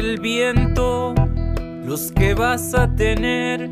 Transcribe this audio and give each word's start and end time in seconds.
Viento 0.00 1.14
los 1.84 2.10
que 2.12 2.32
vas 2.32 2.72
a 2.74 2.88
tener 2.96 3.70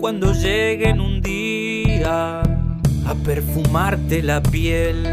cuando 0.00 0.32
lleguen 0.32 0.98
un 0.98 1.20
día 1.20 2.40
a 2.40 3.14
perfumarte 3.22 4.22
la 4.22 4.42
piel. 4.42 5.06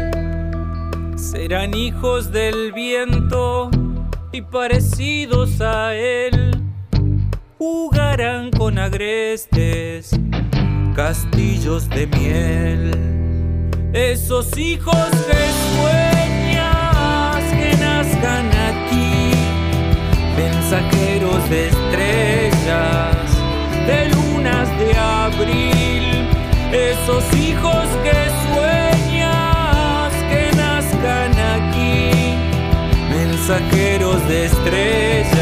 Serán 1.14 1.74
hijos 1.74 2.32
del 2.32 2.72
viento 2.72 3.70
y 4.32 4.40
parecidos 4.40 5.60
a 5.60 5.94
él. 5.94 6.58
Jugarán 7.58 8.52
con 8.52 8.78
agrestes, 8.78 10.10
castillos 10.94 11.86
de 11.90 12.06
miel. 12.06 12.90
Esos 13.92 14.56
hijos 14.56 15.10
que 15.26 16.05
de 21.48 21.68
estrellas, 21.68 23.16
de 23.86 24.08
lunas 24.08 24.68
de 24.78 24.96
abril. 24.98 26.28
Esos 26.72 27.24
hijos 27.36 27.86
que 28.02 28.18
sueñas 28.52 30.12
que 30.30 30.56
nazcan 30.56 31.32
aquí, 31.56 32.10
mensajeros 33.10 34.26
de 34.28 34.46
estrellas, 34.46 35.35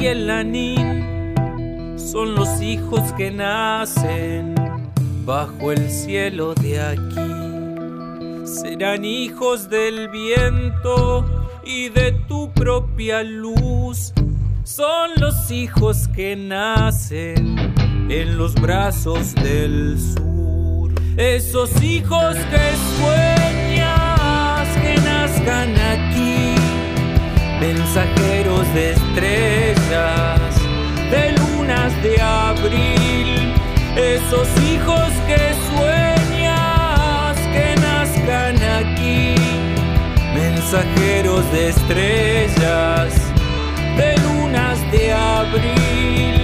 y 0.00 0.06
el 0.06 0.30
anín. 0.30 1.34
Son 1.96 2.34
los 2.34 2.60
hijos 2.60 3.12
que 3.12 3.30
nacen 3.30 4.54
bajo 5.24 5.72
el 5.72 5.90
cielo 5.90 6.54
de 6.54 6.80
aquí. 6.80 8.46
Serán 8.46 9.04
hijos 9.04 9.68
del 9.68 10.08
viento 10.08 11.24
y 11.64 11.88
de 11.90 12.12
tu 12.28 12.50
propia 12.52 13.22
luz. 13.22 14.12
Son 14.64 15.10
los 15.16 15.50
hijos 15.50 16.08
que 16.08 16.34
nacen 16.36 17.58
en 18.08 18.38
los 18.38 18.54
brazos 18.54 19.34
del 19.34 19.98
sur. 19.98 20.92
Esos 21.16 21.82
hijos 21.82 22.36
que 22.36 22.72
sueñas 22.98 24.68
que 24.78 24.94
nazcan 24.96 25.74
aquí, 25.76 26.09
mensajeros 27.60 28.66
de 28.74 28.92
estrellas, 28.92 30.40
de 31.10 31.32
lunas 31.32 31.92
de 32.02 32.20
abril. 32.20 33.54
Esos 33.96 34.48
hijos 34.72 35.10
que 35.26 35.54
sueñas 35.68 37.36
que 37.52 37.74
nazcan 37.80 38.56
aquí, 38.78 39.34
mensajeros 40.34 41.50
de 41.52 41.68
estrellas, 41.68 43.12
de 43.96 44.16
lunas 44.22 44.78
de 44.90 45.12
abril. 45.12 46.39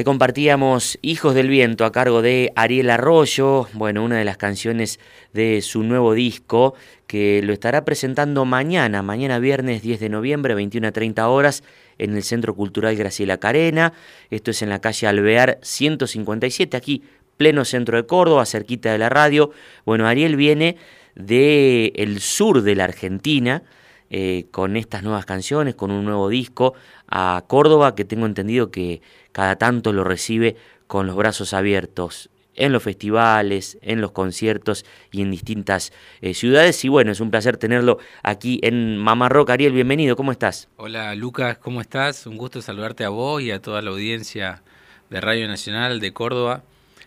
Ahí 0.00 0.04
compartíamos 0.04 0.98
Hijos 1.02 1.34
del 1.34 1.48
Viento 1.48 1.84
a 1.84 1.92
cargo 1.92 2.22
de 2.22 2.54
Ariel 2.56 2.88
Arroyo, 2.88 3.68
bueno, 3.74 4.02
una 4.02 4.16
de 4.16 4.24
las 4.24 4.38
canciones 4.38 4.98
de 5.34 5.60
su 5.60 5.82
nuevo 5.82 6.14
disco 6.14 6.72
que 7.06 7.42
lo 7.44 7.52
estará 7.52 7.84
presentando 7.84 8.46
mañana, 8.46 9.02
mañana 9.02 9.38
viernes 9.38 9.82
10 9.82 10.00
de 10.00 10.08
noviembre, 10.08 10.54
21 10.54 10.88
a 10.88 10.92
30 10.92 11.28
horas, 11.28 11.62
en 11.98 12.16
el 12.16 12.22
Centro 12.22 12.54
Cultural 12.54 12.96
Graciela 12.96 13.36
Carena. 13.36 13.92
Esto 14.30 14.52
es 14.52 14.62
en 14.62 14.70
la 14.70 14.80
calle 14.80 15.06
Alvear 15.06 15.58
157, 15.60 16.78
aquí 16.78 17.02
pleno 17.36 17.66
centro 17.66 17.98
de 17.98 18.06
Córdoba, 18.06 18.46
cerquita 18.46 18.92
de 18.92 18.96
la 18.96 19.10
radio. 19.10 19.50
Bueno, 19.84 20.08
Ariel 20.08 20.34
viene 20.34 20.78
del 21.14 21.92
el 21.94 22.20
sur 22.20 22.62
de 22.62 22.74
la 22.74 22.84
Argentina, 22.84 23.64
eh, 24.10 24.46
con 24.50 24.76
estas 24.76 25.02
nuevas 25.02 25.24
canciones, 25.24 25.74
con 25.74 25.90
un 25.90 26.04
nuevo 26.04 26.28
disco 26.28 26.74
a 27.08 27.44
Córdoba, 27.46 27.94
que 27.94 28.04
tengo 28.04 28.26
entendido 28.26 28.70
que 28.70 29.02
cada 29.32 29.56
tanto 29.56 29.92
lo 29.92 30.04
recibe 30.04 30.56
con 30.86 31.06
los 31.06 31.16
brazos 31.16 31.54
abiertos 31.54 32.30
en 32.56 32.72
los 32.72 32.82
festivales, 32.82 33.78
en 33.80 34.00
los 34.00 34.10
conciertos 34.10 34.84
y 35.10 35.22
en 35.22 35.30
distintas 35.30 35.92
eh, 36.20 36.34
ciudades. 36.34 36.84
Y 36.84 36.88
bueno, 36.88 37.12
es 37.12 37.20
un 37.20 37.30
placer 37.30 37.56
tenerlo 37.56 37.98
aquí 38.22 38.60
en 38.62 38.98
Mamá 38.98 39.28
Rock. 39.28 39.50
Ariel, 39.50 39.72
bienvenido, 39.72 40.16
¿cómo 40.16 40.32
estás? 40.32 40.68
Hola 40.76 41.14
Lucas, 41.14 41.58
¿cómo 41.58 41.80
estás? 41.80 42.26
Un 42.26 42.36
gusto 42.36 42.60
saludarte 42.60 43.04
a 43.04 43.08
vos 43.08 43.40
y 43.42 43.50
a 43.50 43.62
toda 43.62 43.80
la 43.80 43.90
audiencia 43.90 44.62
de 45.08 45.20
Radio 45.20 45.48
Nacional 45.48 46.00
de 46.00 46.12
Córdoba, 46.12 46.62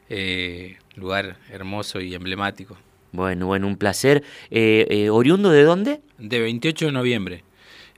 eh, 0.09 0.77
lugar 0.95 1.37
hermoso 1.49 2.01
y 2.01 2.15
emblemático. 2.15 2.77
Bueno, 3.13 3.45
bueno, 3.45 3.67
un 3.67 3.77
placer. 3.77 4.23
Eh, 4.51 4.85
eh, 4.89 5.09
¿Oriundo 5.09 5.49
de 5.51 5.63
dónde? 5.63 6.01
De 6.17 6.39
28 6.41 6.87
de 6.87 6.91
noviembre. 6.91 7.43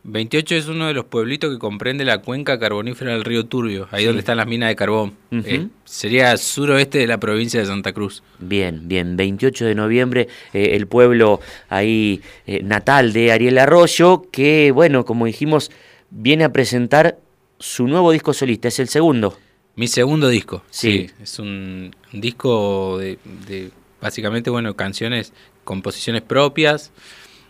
28 0.07 0.55
es 0.55 0.67
uno 0.67 0.85
de 0.85 0.93
los 0.93 1.05
pueblitos 1.05 1.51
que 1.51 1.57
comprende 1.57 2.05
la 2.05 2.19
cuenca 2.19 2.59
carbonífera 2.59 3.13
del 3.13 3.23
río 3.23 3.47
Turbio, 3.47 3.87
ahí 3.89 4.05
donde 4.05 4.19
están 4.19 4.37
las 4.37 4.45
minas 4.45 4.69
de 4.69 4.75
carbón. 4.75 5.13
Eh, 5.31 5.65
sería 5.83 6.37
suroeste 6.37 6.99
de 6.99 7.07
la 7.07 7.17
provincia 7.19 7.59
de 7.59 7.65
Santa 7.65 7.91
Cruz. 7.91 8.21
Bien, 8.37 8.87
bien, 8.87 9.17
28 9.17 9.65
de 9.65 9.73
noviembre, 9.73 10.27
eh, 10.53 10.71
el 10.73 10.85
pueblo 10.85 11.39
ahí 11.69 12.21
eh, 12.45 12.61
natal 12.61 13.13
de 13.13 13.31
Ariel 13.31 13.57
Arroyo, 13.57 14.27
que 14.31 14.69
bueno, 14.71 15.05
como 15.05 15.25
dijimos, 15.25 15.71
viene 16.11 16.43
a 16.43 16.53
presentar 16.53 17.17
su 17.57 17.87
nuevo 17.87 18.11
disco 18.11 18.31
solista, 18.31 18.67
es 18.67 18.77
el 18.77 18.89
segundo. 18.89 19.35
Mi 19.75 19.87
segundo 19.87 20.29
disco, 20.29 20.61
Sí. 20.69 21.07
sí. 21.07 21.23
es 21.23 21.39
un, 21.39 21.95
un 22.13 22.21
disco 22.21 22.99
de, 22.99 23.17
de, 23.47 23.71
básicamente, 24.05 24.51
bueno, 24.51 24.75
canciones, 24.75 25.33
composiciones 25.63 26.21
propias, 26.21 26.91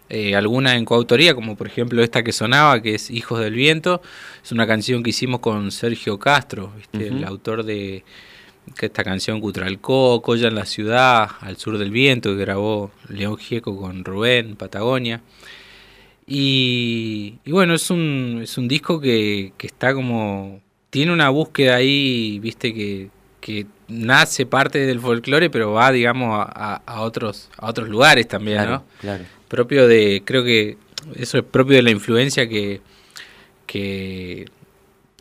eh, 0.07 0.37
algunas 0.37 0.75
en 0.75 0.85
coautoría, 0.85 1.35
como 1.35 1.57
por 1.57 1.67
ejemplo 1.67 2.01
esta 2.01 2.23
que 2.23 2.31
sonaba, 2.31 2.81
que 2.81 2.95
es 2.95 3.11
Hijos 3.11 3.41
del 3.41 3.55
Viento. 3.55 4.01
Es 4.41 4.53
una 4.53 4.65
canción 4.65 5.03
que 5.03 5.09
hicimos 5.09 5.41
con 5.41 5.69
Sergio 5.69 6.17
Castro, 6.17 6.71
¿viste? 6.77 7.07
El 7.07 7.25
autor 7.25 7.63
de 7.63 8.05
esta 8.79 9.03
canción 9.03 9.41
Cutralcó, 9.41 10.21
Colla 10.21 10.47
en 10.47 10.55
la 10.55 10.65
ciudad, 10.65 11.29
Al 11.41 11.57
sur 11.57 11.77
del 11.77 11.91
viento, 11.91 12.29
que 12.29 12.41
grabó 12.41 12.91
León 13.09 13.37
Gieco 13.37 13.77
con 13.77 14.05
Rubén, 14.05 14.55
Patagonia. 14.55 15.21
Y, 16.25 17.39
y 17.43 17.51
bueno, 17.51 17.73
es 17.73 17.89
un, 17.89 18.39
es 18.43 18.57
un 18.57 18.69
disco 18.69 19.01
que, 19.01 19.51
que 19.57 19.67
está 19.67 19.93
como. 19.93 20.61
Tiene 20.89 21.11
una 21.11 21.29
búsqueda 21.29 21.75
ahí, 21.75 22.39
viste, 22.39 22.73
que, 22.73 23.09
que 23.45 23.67
nace 23.87 24.47
parte 24.47 24.79
del 24.87 24.99
folclore, 24.99 25.51
pero 25.51 25.71
va, 25.71 25.91
digamos, 25.91 26.31
a, 26.51 26.81
otros, 27.01 27.51
a 27.59 27.69
otros 27.69 27.87
lugares 27.89 28.27
también, 28.27 28.57
Claro, 28.57 28.71
¿no? 28.71 28.83
claro. 28.99 29.23
Propio 29.47 29.87
de. 29.87 30.23
Creo 30.25 30.43
que 30.43 30.77
eso 31.15 31.37
es 31.37 31.43
propio 31.43 31.75
de 31.75 31.83
la 31.83 31.91
influencia 31.91 32.49
que. 32.49 32.81
que 33.67 34.45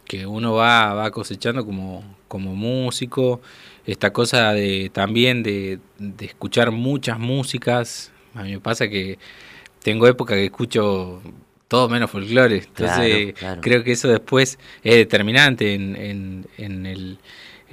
que 0.07 0.27
uno 0.27 0.53
va, 0.53 0.93
va 0.93 1.11
cosechando 1.11 1.65
como, 1.65 2.05
como 2.29 2.55
músico, 2.55 3.41
esta 3.87 4.13
cosa 4.13 4.53
de 4.53 4.91
también 4.93 5.43
de, 5.43 5.79
de 5.99 6.27
escuchar 6.27 6.71
muchas 6.71 7.19
músicas, 7.19 8.13
a 8.35 8.43
mí 8.43 8.53
me 8.53 8.61
pasa 8.61 8.87
que 8.89 9.19
tengo 9.83 10.07
época 10.07 10.35
que 10.35 10.45
escucho 10.45 11.23
todo 11.69 11.89
menos 11.89 12.11
folclore. 12.11 12.57
Entonces, 12.59 13.33
Claro, 13.33 13.35
claro. 13.39 13.61
creo 13.63 13.83
que 13.83 13.93
eso 13.93 14.09
después 14.09 14.59
es 14.83 14.95
determinante 14.95 15.73
en, 15.75 15.97
en- 15.97 16.47
en 16.59 16.85
el, 16.87 17.19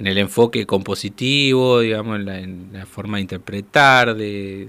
en 0.02 0.08
el 0.08 0.18
enfoque 0.18 0.66
compositivo, 0.66 1.78
digamos, 1.78 2.16
en 2.16 2.24
la, 2.26 2.38
en 2.40 2.68
la 2.72 2.86
forma 2.86 3.18
de 3.18 3.22
interpretar, 3.22 4.16
de, 4.16 4.68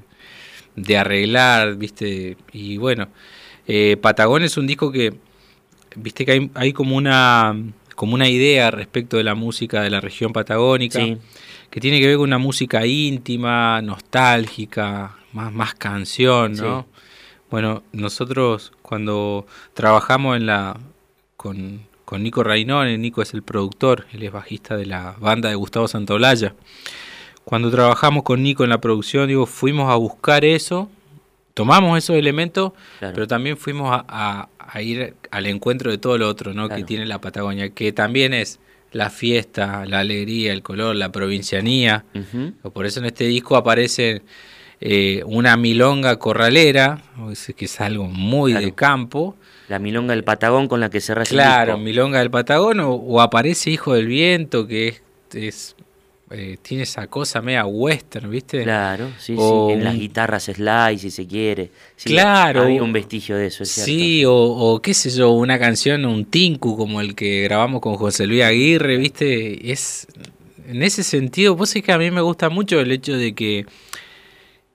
de 0.76 0.98
arreglar, 0.98 1.76
¿viste? 1.76 2.38
Y 2.52 2.78
bueno, 2.78 3.08
eh, 3.68 3.98
Patagón 4.00 4.44
es 4.44 4.58
un 4.58 4.68
disco 4.68 4.92
que, 4.92 5.12
viste 5.96 6.24
que 6.24 6.34
hay, 6.34 6.52
hay 6.54 6.72
como 6.72 6.96
una 6.96 7.56
como 7.96 8.14
una 8.16 8.28
idea 8.30 8.70
respecto 8.72 9.18
de 9.18 9.24
la 9.24 9.34
música 9.36 9.82
de 9.82 9.90
la 9.92 10.02
región 10.02 10.34
patagónica 10.34 11.00
Sí. 11.00 11.18
que 11.70 11.80
tiene 11.80 12.00
que 12.00 12.08
ver 12.08 12.18
con 12.18 12.24
una 12.28 12.40
música 12.40 12.86
íntima, 12.88 13.82
nostálgica, 13.84 15.16
más, 15.32 15.52
más 15.52 15.74
canción, 15.76 16.54
¿no? 16.54 16.82
Sí. 16.82 17.02
Bueno, 17.50 17.84
nosotros 17.92 18.72
cuando 18.82 19.46
trabajamos 19.74 20.38
en 20.38 20.46
la 20.48 20.80
con, 21.38 21.82
con 22.14 22.22
Nico 22.22 22.44
Rainone, 22.44 22.96
Nico 23.00 23.24
es 23.24 23.34
el 23.34 23.42
productor, 23.42 24.06
él 24.14 24.22
es 24.22 24.32
bajista 24.32 24.78
de 24.78 24.86
la 24.86 25.16
banda 25.20 25.50
de 25.50 25.56
Gustavo 25.56 25.88
Santaolalla. 25.88 26.54
Cuando 27.44 27.72
trabajamos 27.72 28.22
con 28.22 28.44
Nico 28.44 28.64
en 28.64 28.70
la 28.70 28.80
producción, 28.80 29.28
digo, 29.28 29.48
fuimos 29.48 29.90
a 29.92 29.96
buscar 29.96 30.46
eso, 30.46 30.92
tomamos 31.56 31.98
esos 31.98 32.16
elementos, 32.16 32.74
Claro. 33.00 33.16
pero 33.16 33.28
también 33.28 33.58
fuimos 33.58 33.90
a, 33.92 34.06
a- 34.08 34.50
a 34.60 34.82
ir 34.84 35.16
al 35.32 35.48
encuentro 35.48 35.90
de 35.90 35.98
todo 35.98 36.20
lo 36.20 36.30
otro, 36.30 36.54
¿no? 36.54 36.68
Claro. 36.68 36.80
Que 36.82 36.86
tiene 36.86 37.08
la 37.08 37.20
Patagonia, 37.20 37.72
que 37.72 37.92
también 37.92 38.36
es 38.36 38.60
la 38.92 39.10
fiesta, 39.10 39.84
la 39.88 39.98
alegría, 40.02 40.54
el 40.54 40.62
color, 40.62 40.96
la 40.96 41.12
provincianía. 41.12 42.06
Por 42.74 42.86
eso 42.86 43.00
en 43.00 43.08
este 43.08 43.24
disco 43.24 43.56
aparece 43.56 44.22
eh, 44.82 45.24
una 45.26 45.58
milonga 45.58 46.18
corralera, 46.20 47.02
que 47.58 47.66
es 47.66 47.82
algo 47.82 48.04
muy 48.06 48.52
Claro. 48.52 48.66
de 48.68 48.72
campo. 48.76 49.36
La 49.70 49.80
milonga 49.80 50.14
del 50.14 50.24
Patagón 50.24 50.68
con 50.68 50.80
la 50.80 50.90
que 50.90 51.00
cerrás 51.02 51.30
el 51.32 51.38
Claro, 51.38 51.74
disco. 51.74 51.84
milonga 51.84 52.20
del 52.20 52.30
Patagón, 52.32 52.80
o, 52.82 52.92
o 52.94 53.22
aparece 53.22 53.70
Hijo 53.72 53.94
del 53.94 54.08
Viento, 54.08 54.68
que 54.68 54.88
es, 54.90 55.02
es, 55.34 55.76
eh, 56.32 56.58
tiene 56.62 56.84
esa 56.84 57.08
cosa 57.08 57.42
media 57.42 57.66
western, 57.66 58.30
¿viste? 58.30 58.64
Claro, 58.64 59.10
sí, 59.20 59.36
O 59.38 59.68
sí. 59.70 59.74
En 59.74 59.84
las 59.84 59.96
guitarras 59.96 60.44
slide, 60.46 60.98
si 60.98 61.12
se 61.12 61.28
quiere. 61.28 61.70
Sí, 61.96 62.10
Claro. 62.10 62.64
Había 62.64 62.82
un 62.84 62.92
vestigio 62.92 63.38
de 63.38 63.48
eso, 63.48 63.64
es 63.64 63.70
cierto. 63.72 63.86
Sí, 63.92 64.26
o, 64.26 64.34
o 64.34 64.82
qué 64.82 64.94
sé 64.94 65.10
yo, 65.12 65.32
una 65.32 65.58
canción, 65.60 66.06
un 66.06 66.26
tinku 66.26 66.76
como 66.76 67.02
el 67.02 67.16
que 67.16 67.44
grabamos 67.44 67.82
con 67.82 67.96
José 67.96 68.26
Luis 68.28 68.44
Aguirre, 68.44 68.98
¿viste? 68.98 69.72
Es 69.72 70.08
en 70.68 70.82
ese 70.82 71.04
sentido, 71.04 71.56
vos 71.56 71.70
sabés 71.70 71.84
que 71.84 71.92
a 71.92 71.98
mí 71.98 72.10
me 72.10 72.22
gusta 72.22 72.50
mucho 72.50 72.80
el 72.80 72.92
hecho 72.92 73.16
de 73.18 73.34
que 73.36 73.66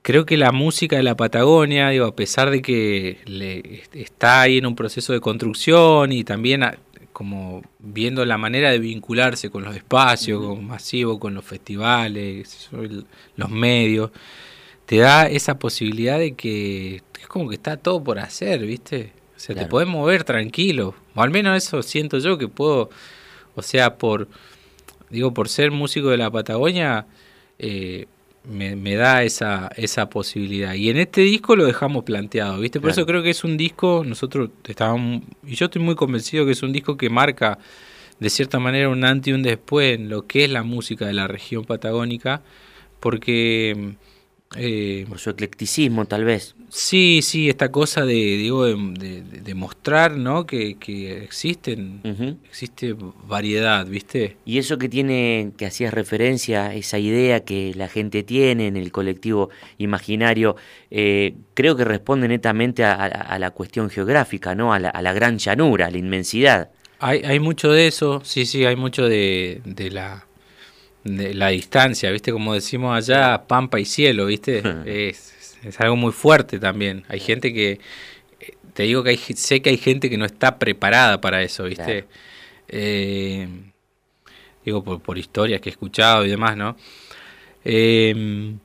creo 0.09 0.25
que 0.25 0.37
la 0.37 0.51
música 0.51 0.95
de 0.97 1.03
la 1.03 1.15
Patagonia, 1.15 1.89
digo, 1.89 2.05
a 2.07 2.15
pesar 2.15 2.49
de 2.49 2.63
que 2.63 3.19
le, 3.25 3.83
está 3.93 4.41
ahí 4.41 4.57
en 4.57 4.65
un 4.65 4.73
proceso 4.75 5.13
de 5.13 5.19
construcción 5.19 6.11
y 6.11 6.23
también 6.23 6.63
a- 6.63 6.79
como 7.13 7.61
viendo 7.77 8.25
la 8.25 8.37
manera 8.39 8.71
de 8.71 8.79
vincularse 8.79 9.51
con 9.51 9.63
los 9.63 9.75
espacios, 9.75 10.43
con 10.43 10.65
masivos, 10.65 11.19
con 11.19 11.35
los 11.35 11.45
festivales, 11.45 12.69
los 13.35 13.49
medios, 13.51 14.09
te 14.87 14.97
da 14.97 15.27
esa 15.27 15.59
posibilidad 15.59 16.17
de 16.17 16.33
que 16.33 17.03
es 17.21 17.27
como 17.27 17.47
que 17.49 17.55
está 17.55 17.77
todo 17.77 18.03
por 18.03 18.17
hacer, 18.17 18.65
¿viste? 18.65 19.11
O 19.35 19.39
sea, 19.39 19.53
Claro. 19.53 19.67
te 19.67 19.69
podés 19.69 19.87
mover 19.87 20.23
tranquilo. 20.23 20.95
O 21.13 21.21
al 21.21 21.29
menos 21.29 21.55
eso 21.55 21.83
siento 21.83 22.17
yo 22.17 22.37
que 22.39 22.47
puedo, 22.47 22.89
o 23.55 23.61
sea, 23.61 23.97
por, 23.97 24.27
digo, 25.11 25.33
por 25.35 25.49
ser 25.49 25.69
músico 25.71 26.07
de 26.09 26.17
la 26.17 26.31
Patagonia, 26.31 27.05
eh, 27.59 28.07
me, 28.43 28.75
me 28.75 28.95
da 28.95 29.23
esa, 29.23 29.69
esa 29.75 30.09
posibilidad. 30.09 30.73
Y 30.73 30.89
en 30.89 30.97
este 30.97 31.21
disco 31.21 31.55
lo 31.55 31.65
dejamos 31.65 32.03
planteado, 32.03 32.59
¿viste? 32.59 32.79
Por 32.79 32.89
Claro. 32.89 33.01
eso 33.01 33.05
creo 33.07 33.23
que 33.23 33.29
es 33.31 33.43
un 33.43 33.57
disco, 33.57 34.03
nosotros 34.05 34.49
estábamos, 34.67 35.23
y 35.45 35.55
yo 35.55 35.65
estoy 35.65 35.81
muy 35.81 35.95
convencido 35.95 36.45
que 36.45 36.51
es 36.53 36.63
un 36.63 36.71
disco 36.71 36.97
que 36.97 37.09
marca 37.09 37.59
de 38.19 38.29
cierta 38.29 38.59
manera 38.59 38.89
un 38.89 39.03
antes 39.05 39.29
y 39.29 39.33
un 39.33 39.43
después 39.43 39.95
en 39.97 40.09
lo 40.09 40.25
que 40.27 40.45
es 40.45 40.51
la 40.51 40.63
música 40.63 41.05
de 41.05 41.13
la 41.13 41.27
región 41.27 41.63
patagónica, 41.65 42.41
porque 42.99 43.93
eh, 44.55 45.05
Por 45.07 45.19
su 45.19 45.29
eclecticismo, 45.29 46.05
tal 46.05 46.25
vez. 46.25 46.55
Sí, 46.69 47.21
sí, 47.23 47.49
esta 47.49 47.71
cosa 47.71 48.05
de, 48.05 48.13
digo, 48.13 48.65
de, 48.65 48.75
de- 48.75 49.21
de 49.41 49.55
mostrar, 49.55 50.15
¿no? 50.17 50.45
Que, 50.45 50.75
que 50.75 51.23
existen, 51.23 52.01
existe 52.47 52.95
variedad, 53.27 53.85
¿viste? 53.87 54.37
Y 54.45 54.57
eso 54.59 54.77
que 54.77 54.89
tiene, 54.89 55.51
que 55.57 55.65
hacías 55.65 55.93
referencia, 55.93 56.73
esa 56.73 56.99
idea 56.99 57.41
que 57.43 57.73
la 57.75 57.87
gente 57.87 58.23
tiene 58.23 58.67
en 58.67 58.77
el 58.77 58.91
colectivo 58.91 59.49
imaginario, 59.77 60.55
eh, 60.91 61.35
creo 61.53 61.75
que 61.75 61.85
responde 61.85 62.27
netamente 62.27 62.83
a, 62.83 62.93
a- 62.93 63.05
a 63.07 63.39
la 63.39 63.51
cuestión 63.51 63.89
geográfica, 63.89 64.55
¿no? 64.55 64.73
A 64.73 64.79
la, 64.79 64.89
a 64.89 65.01
la 65.01 65.13
gran 65.13 65.37
llanura, 65.39 65.87
a 65.87 65.91
la 65.91 65.97
inmensidad. 65.97 66.69
Hay, 66.99 67.19
hay 67.23 67.39
mucho 67.39 67.71
de 67.71 67.87
eso, 67.87 68.21
sí, 68.25 68.45
sí, 68.45 68.65
hay 68.65 68.75
mucho 68.75 69.07
de, 69.07 69.61
de 69.65 69.89
la 69.91 70.25
de 71.03 71.33
la 71.33 71.47
distancia, 71.47 72.11
¿viste? 72.11 72.31
Como 72.31 72.53
decimos 72.53 72.95
allá, 72.95 73.47
pampa 73.47 73.79
y 73.79 73.85
cielo, 73.85 74.25
¿viste? 74.25 74.61
es, 74.85 75.33
es 75.63 75.79
algo 75.79 75.95
muy 75.95 76.11
fuerte 76.11 76.59
también. 76.59 77.03
Hay 77.07 77.19
gente 77.19 77.53
que, 77.53 77.79
te 78.73 78.83
digo 78.83 79.03
que 79.03 79.11
hay, 79.11 79.17
sé 79.17 79.61
que 79.61 79.69
hay 79.69 79.77
gente 79.77 80.09
que 80.09 80.17
no 80.17 80.25
está 80.25 80.59
preparada 80.59 81.21
para 81.21 81.41
eso, 81.41 81.65
¿viste? 81.65 81.83
Claro. 81.83 82.07
Eh, 82.69 83.47
digo, 84.63 84.83
por, 84.83 85.01
por 85.01 85.17
historias 85.17 85.61
que 85.61 85.69
he 85.69 85.71
escuchado 85.71 86.25
y 86.25 86.29
demás, 86.29 86.55
¿no? 86.55 86.75
Eh, 87.65 88.55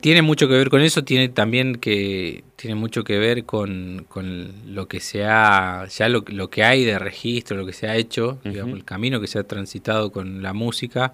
tiene 0.00 0.22
mucho 0.22 0.48
que 0.48 0.54
ver 0.54 0.70
con 0.70 0.80
eso, 0.80 1.04
tiene 1.04 1.28
también 1.28 1.76
que 1.76 2.44
tiene 2.56 2.74
mucho 2.74 3.04
que 3.04 3.18
ver 3.18 3.44
con, 3.44 4.06
con 4.08 4.74
lo 4.74 4.88
que 4.88 5.00
se 5.00 5.24
ha, 5.24 5.86
ya 5.86 6.08
lo, 6.08 6.24
lo 6.28 6.48
que 6.48 6.64
hay 6.64 6.84
de 6.84 6.98
registro, 6.98 7.56
lo 7.56 7.66
que 7.66 7.72
se 7.72 7.88
ha 7.88 7.96
hecho, 7.96 8.38
digamos, 8.44 8.74
el 8.74 8.84
camino 8.84 9.20
que 9.20 9.26
se 9.26 9.38
ha 9.38 9.44
transitado 9.44 10.10
con 10.12 10.42
la 10.42 10.52
música, 10.52 11.12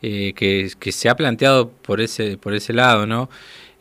eh, 0.00 0.32
que, 0.34 0.70
que 0.78 0.90
se 0.90 1.08
ha 1.08 1.16
planteado 1.16 1.70
por 1.70 2.00
ese, 2.00 2.38
por 2.38 2.54
ese 2.54 2.72
lado, 2.72 3.06
¿no? 3.06 3.30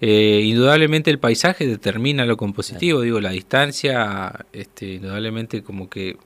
Eh, 0.01 0.41
indudablemente 0.45 1.11
el 1.11 1.19
paisaje 1.19 1.67
determina 1.67 2.25
lo 2.25 2.35
compositivo, 2.35 3.01
digo, 3.01 3.21
la 3.21 3.29
distancia, 3.29 4.45
este, 4.51 4.93
indudablemente 4.95 5.61
como 5.61 5.89
que 5.89 6.17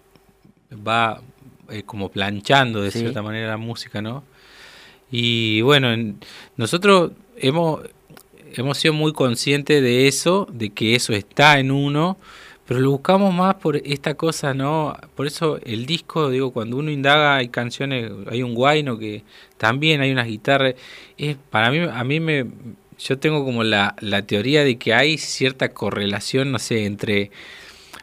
va 0.85 1.21
eh, 1.69 1.83
como 1.83 2.09
planchando 2.09 2.81
de 2.81 2.91
Sí. 2.91 2.99
cierta 2.99 3.21
manera 3.21 3.47
la 3.49 3.57
música, 3.57 4.01
¿no? 4.01 4.23
Y 5.11 5.61
bueno, 5.61 5.91
en- 5.91 6.17
nosotros 6.57 7.11
hemos, 7.37 7.81
hemos 8.55 8.77
sido 8.77 8.93
muy 8.93 9.13
conscientes 9.13 9.81
de 9.81 10.07
eso, 10.07 10.47
de 10.51 10.69
que 10.69 10.95
eso 10.95 11.13
está 11.13 11.59
en 11.59 11.71
uno, 11.71 12.17
pero 12.67 12.79
lo 12.79 12.91
buscamos 12.91 13.33
más 13.33 13.55
por 13.55 13.77
esta 13.77 14.13
cosa, 14.15 14.53
¿no? 14.53 14.95
Por 15.15 15.27
eso 15.27 15.59
el 15.65 15.85
disco, 15.85 16.29
digo, 16.29 16.51
cuando 16.51 16.77
uno 16.77 16.91
indaga 16.91 17.35
hay 17.35 17.49
canciones, 17.49 18.11
hay 18.29 18.41
un 18.41 18.55
guayno 18.55 18.97
que 18.97 19.23
también 19.57 20.01
hay 20.01 20.11
unas 20.11 20.27
guitarras, 20.27 20.75
es, 21.17 21.35
para 21.49 21.69
mí, 21.71 21.79
a 21.79 22.03
mí 22.03 22.19
me, 22.19 22.45
yo 22.99 23.17
tengo 23.19 23.43
como 23.45 23.63
la, 23.63 23.95
la 24.01 24.21
teoría 24.25 24.63
de 24.63 24.77
que 24.77 24.93
hay 24.93 25.17
cierta 25.17 25.73
correlación, 25.73 26.51
no 26.51 26.59
sé, 26.59 26.85
entre, 26.85 27.31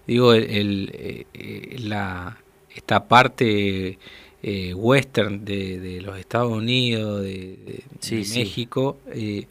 digo, 0.07 0.35
el, 0.35 0.45
el, 0.51 1.27
eh, 1.35 1.77
la, 1.81 2.39
esta 2.75 3.09
parte 3.09 3.99
eh, 4.43 4.75
western 4.75 5.45
de, 5.45 5.79
de 5.81 6.01
los 6.03 6.19
Estados 6.19 6.53
Unidos, 6.53 7.23
de, 7.23 7.31
de- 7.67 7.85
Sí, 8.01 8.17
de 8.17 8.25
sí. 8.25 8.39
México, 8.41 8.99
eh, 9.13 9.47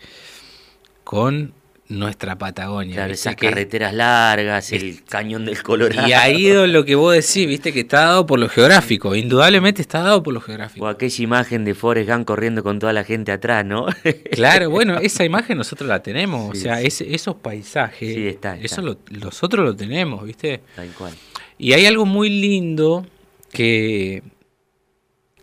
con 1.03 1.53
nuestra 1.91 2.38
Patagonia. 2.38 2.95
Claro, 2.95 3.13
esas 3.13 3.36
Que- 3.36 3.48
carreteras 3.50 3.93
largas, 3.93 4.71
el 4.71 5.03
cañón 5.03 5.45
del 5.45 5.62
Colorado. 5.62 6.07
y 6.07 6.13
ahí 6.13 6.51
lo 6.67 6.86
que 6.86 6.95
vos 6.95 7.13
decís, 7.13 7.48
viste, 7.48 7.71
que 7.74 7.81
está 7.81 8.01
dado 8.05 8.25
por 8.25 8.39
lo 8.39 8.50
geográfico. 8.50 9.15
Indudablemente 9.15 9.81
está 9.81 10.01
dado 10.01 10.24
por 10.24 10.33
lo 10.33 10.41
geográfico. 10.41 10.86
O 10.86 10.88
aquella 10.88 11.24
imagen 11.24 11.65
de 11.65 11.75
Forrest 11.75 12.10
Gump 12.10 12.25
corriendo 12.25 12.63
con 12.63 12.79
toda 12.79 12.93
la 12.93 13.03
gente 13.03 13.31
atrás, 13.31 13.65
¿no? 13.65 13.86
Claro, 14.31 14.69
bueno, 14.69 14.98
esa 15.00 15.24
imagen 15.25 15.57
nosotros 15.57 15.88
la 15.89 16.01
tenemos. 16.01 16.57
Sí, 16.57 16.60
o 16.60 16.62
sea, 16.75 16.89
sí. 16.89 17.05
esos 17.10 17.36
paisajes, 17.36 18.13
Sí, 18.15 18.27
está, 18.27 18.53
está. 18.55 18.65
eso 18.65 18.81
lo- 18.81 18.98
nosotros 19.10 19.65
lo 19.65 19.75
tenemos, 19.75 20.24
¿viste? 20.25 20.62
Tal 20.75 20.89
cual. 20.93 21.13
Y 21.57 21.74
hay 21.74 21.86
algo 21.86 22.05
muy 22.05 22.29
lindo 22.29 23.05
que, 23.51 24.24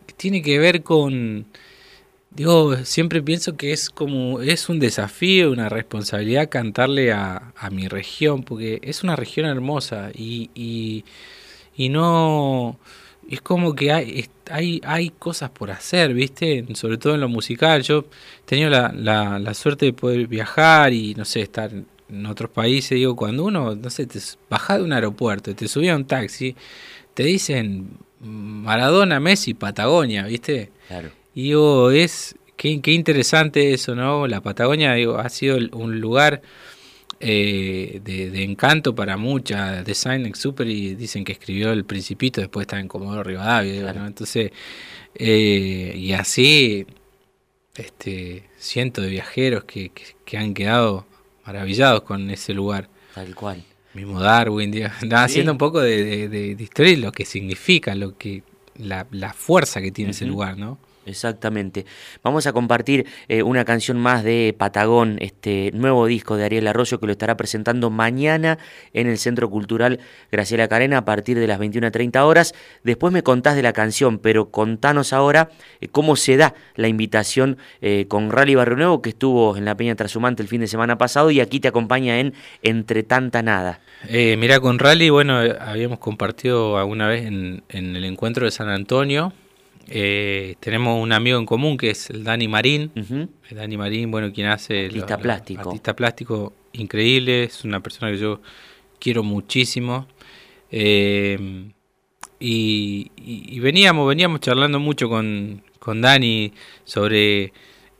que 0.05 0.13
tiene 0.15 0.41
que 0.41 0.57
ver 0.59 0.83
con. 0.83 1.45
Digo, 2.39 2.73
siempre 2.85 3.21
pienso 3.21 3.57
que 3.57 3.73
es 3.73 3.89
como. 3.89 4.39
Es 4.39 4.69
un 4.69 4.79
desafío, 4.79 5.51
una 5.51 5.67
responsabilidad 5.67 6.47
cantarle 6.47 7.11
a, 7.11 7.51
a 7.57 7.69
mi 7.69 7.89
región, 7.89 8.43
porque 8.43 8.79
es 8.81 9.03
una 9.03 9.17
región 9.17 9.45
hermosa 9.45 10.11
y, 10.15 10.49
y, 10.55 11.03
y 11.75 11.89
no. 11.89 12.79
Es 13.29 13.41
como 13.41 13.75
que 13.75 13.91
hay, 13.91 14.29
hay, 14.49 14.79
hay 14.85 15.09
cosas 15.09 15.49
por 15.49 15.69
hacer, 15.69 16.13
¿viste? 16.13 16.65
Sobre 16.75 16.97
todo 16.97 17.13
en 17.15 17.19
lo 17.19 17.27
musical. 17.27 17.81
Yo 17.83 18.05
he 18.43 18.45
tenido 18.45 18.69
la, 18.69 18.93
la, 18.95 19.37
la 19.37 19.53
suerte 19.53 19.87
de 19.87 19.91
poder 19.91 20.25
viajar 20.27 20.93
y, 20.93 21.15
no 21.15 21.25
sé, 21.25 21.41
estar 21.41 21.71
en 21.73 22.25
otros 22.25 22.49
países. 22.51 22.91
Digo, 22.91 23.17
cuando 23.17 23.43
uno, 23.43 23.75
no 23.75 23.89
sé, 23.89 24.05
te 24.05 24.19
baja 24.49 24.77
de 24.77 24.85
un 24.85 24.93
aeropuerto, 24.93 25.53
te 25.53 25.67
subía 25.67 25.91
a 25.91 25.97
un 25.97 26.05
taxi, 26.05 26.55
te 27.13 27.23
dicen 27.23 27.89
Maradona, 28.21 29.19
Messi, 29.19 29.53
Patagonia, 29.53 30.23
¿viste? 30.23 30.71
Claro. 30.87 31.18
Y 31.35 31.43
digo, 31.43 31.91
es 31.91 32.35
qué, 32.57 32.81
qué 32.81 32.91
interesante 32.91 33.73
eso, 33.73 33.95
¿no? 33.95 34.27
La 34.27 34.41
Patagonia 34.41 34.93
digo, 34.93 35.17
ha 35.17 35.29
sido 35.29 35.57
un 35.73 35.99
lugar 36.01 36.41
eh, 37.19 38.01
de, 38.03 38.29
de 38.29 38.43
encanto 38.43 38.95
para 38.95 39.17
muchas. 39.17 39.85
Design 39.85 40.25
Exupery 40.25 40.95
dicen 40.95 41.23
que 41.23 41.33
escribió 41.33 41.71
El 41.71 41.85
Principito, 41.85 42.41
después 42.41 42.63
está 42.63 42.79
en 42.79 42.87
Comodoro 42.87 43.23
Rivadavia. 43.23 43.73
digo. 43.73 43.93
¿no? 43.93 44.07
Entonces, 44.07 44.51
eh, 45.15 45.93
y 45.95 46.11
así, 46.13 46.85
este, 47.75 48.43
cientos 48.57 49.03
de 49.03 49.09
viajeros 49.11 49.63
que, 49.65 49.89
que- 49.89 50.15
que 50.25 50.37
han 50.37 50.53
quedado 50.53 51.05
maravillados 51.45 52.01
con 52.03 52.29
ese 52.29 52.53
lugar. 52.53 52.89
Tal 53.15 53.33
cual. 53.35 53.63
Mismo 53.93 54.19
Darwin, 54.19 54.71
digo, 54.71 54.87
Sí. 55.01 55.07
haciendo 55.11 55.51
un 55.51 55.57
poco 55.57 55.79
de, 55.81 56.27
de- 56.29 56.55
de- 56.55 56.63
historia 56.63 56.91
y 56.93 56.97
lo 56.97 57.11
que 57.11 57.25
significa, 57.25 57.95
lo 57.95 58.17
que 58.17 58.43
la, 58.77 59.07
la 59.11 59.33
fuerza 59.33 59.81
que 59.81 59.91
tiene 59.91 60.11
ese 60.11 60.25
lugar, 60.25 60.57
¿no? 60.57 60.77
Exactamente. 61.05 61.85
Vamos 62.23 62.45
a 62.45 62.53
compartir 62.53 63.07
eh, 63.27 63.41
una 63.41 63.65
canción 63.65 63.97
más 63.97 64.23
de 64.23 64.53
Patagón, 64.57 65.17
este 65.21 65.71
nuevo 65.73 66.05
disco 66.05 66.37
de 66.37 66.45
Ariel 66.45 66.67
Arroyo 66.67 66.99
que 66.99 67.05
lo 67.05 67.11
estará 67.11 67.37
presentando 67.37 67.89
mañana 67.89 68.57
en 68.93 69.07
el 69.07 69.17
Centro 69.17 69.49
Cultural 69.49 69.99
Graciela 70.31 70.67
Carena 70.67 70.99
a 70.99 71.05
partir 71.05 71.39
de 71.39 71.47
las 71.47 71.59
21.30 71.59 72.21
horas. 72.23 72.53
Después 72.83 73.13
me 73.13 73.23
contás 73.23 73.55
de 73.55 73.63
la 73.63 73.73
canción, 73.73 74.19
pero 74.19 74.51
contanos 74.51 75.13
ahora 75.13 75.49
eh, 75.81 75.87
cómo 75.87 76.15
se 76.15 76.37
da 76.37 76.53
la 76.75 76.87
invitación 76.87 77.57
eh, 77.81 78.05
con 78.07 78.31
Rally 78.31 78.55
Barrio 78.55 78.77
Nuevo 78.77 79.01
que 79.01 79.09
estuvo 79.09 79.57
en 79.57 79.65
la 79.65 79.75
Peña 79.75 79.95
Trasumante 79.95 80.43
el 80.43 80.49
fin 80.49 80.61
de 80.61 80.67
semana 80.67 80.97
pasado 80.97 81.31
y 81.31 81.39
aquí 81.39 81.59
te 81.59 81.69
acompaña 81.69 82.19
en 82.19 82.33
Entre 82.61 83.03
Tanta 83.03 83.41
Nada. 83.41 83.79
Mira, 84.09 84.59
con 84.59 84.79
Rally, 84.79 85.09
bueno, 85.09 85.39
habíamos 85.59 85.99
compartido 85.99 86.77
alguna 86.77 87.07
vez 87.07 87.25
en 87.25 87.63
el 87.69 88.03
encuentro 88.05 88.45
de 88.45 88.51
San 88.51 88.69
Antonio. 88.69 89.33
Eh, 89.91 90.55
tenemos 90.59 91.01
un 91.01 91.11
amigo 91.11 91.37
en 91.39 91.45
común 91.45 91.77
que 91.77 91.89
es 91.91 92.09
el 92.09 92.23
Dani 92.23 92.47
Marín. 92.47 92.91
El 93.49 93.57
Dani 93.57 93.77
Marín, 93.77 94.11
bueno, 94.11 94.31
quien 94.31 94.47
hace... 94.47 94.85
Artista 94.85 95.17
plástico. 95.17 95.61
Artista 95.69 95.95
plástico 95.95 96.53
increíble, 96.73 97.43
es 97.45 97.63
una 97.63 97.79
persona 97.81 98.11
que 98.11 98.17
yo 98.17 98.41
quiero 98.99 99.23
muchísimo. 99.23 100.07
Eh, 100.71 101.37
y, 102.39 103.11
y- 103.17 103.55
y 103.55 103.59
veníamos, 103.59 104.07
veníamos 104.07 104.39
charlando 104.39 104.79
mucho 104.79 105.09
con, 105.09 105.61
con 105.79 106.01
Dani 106.01 106.53
sobre... 106.83 107.51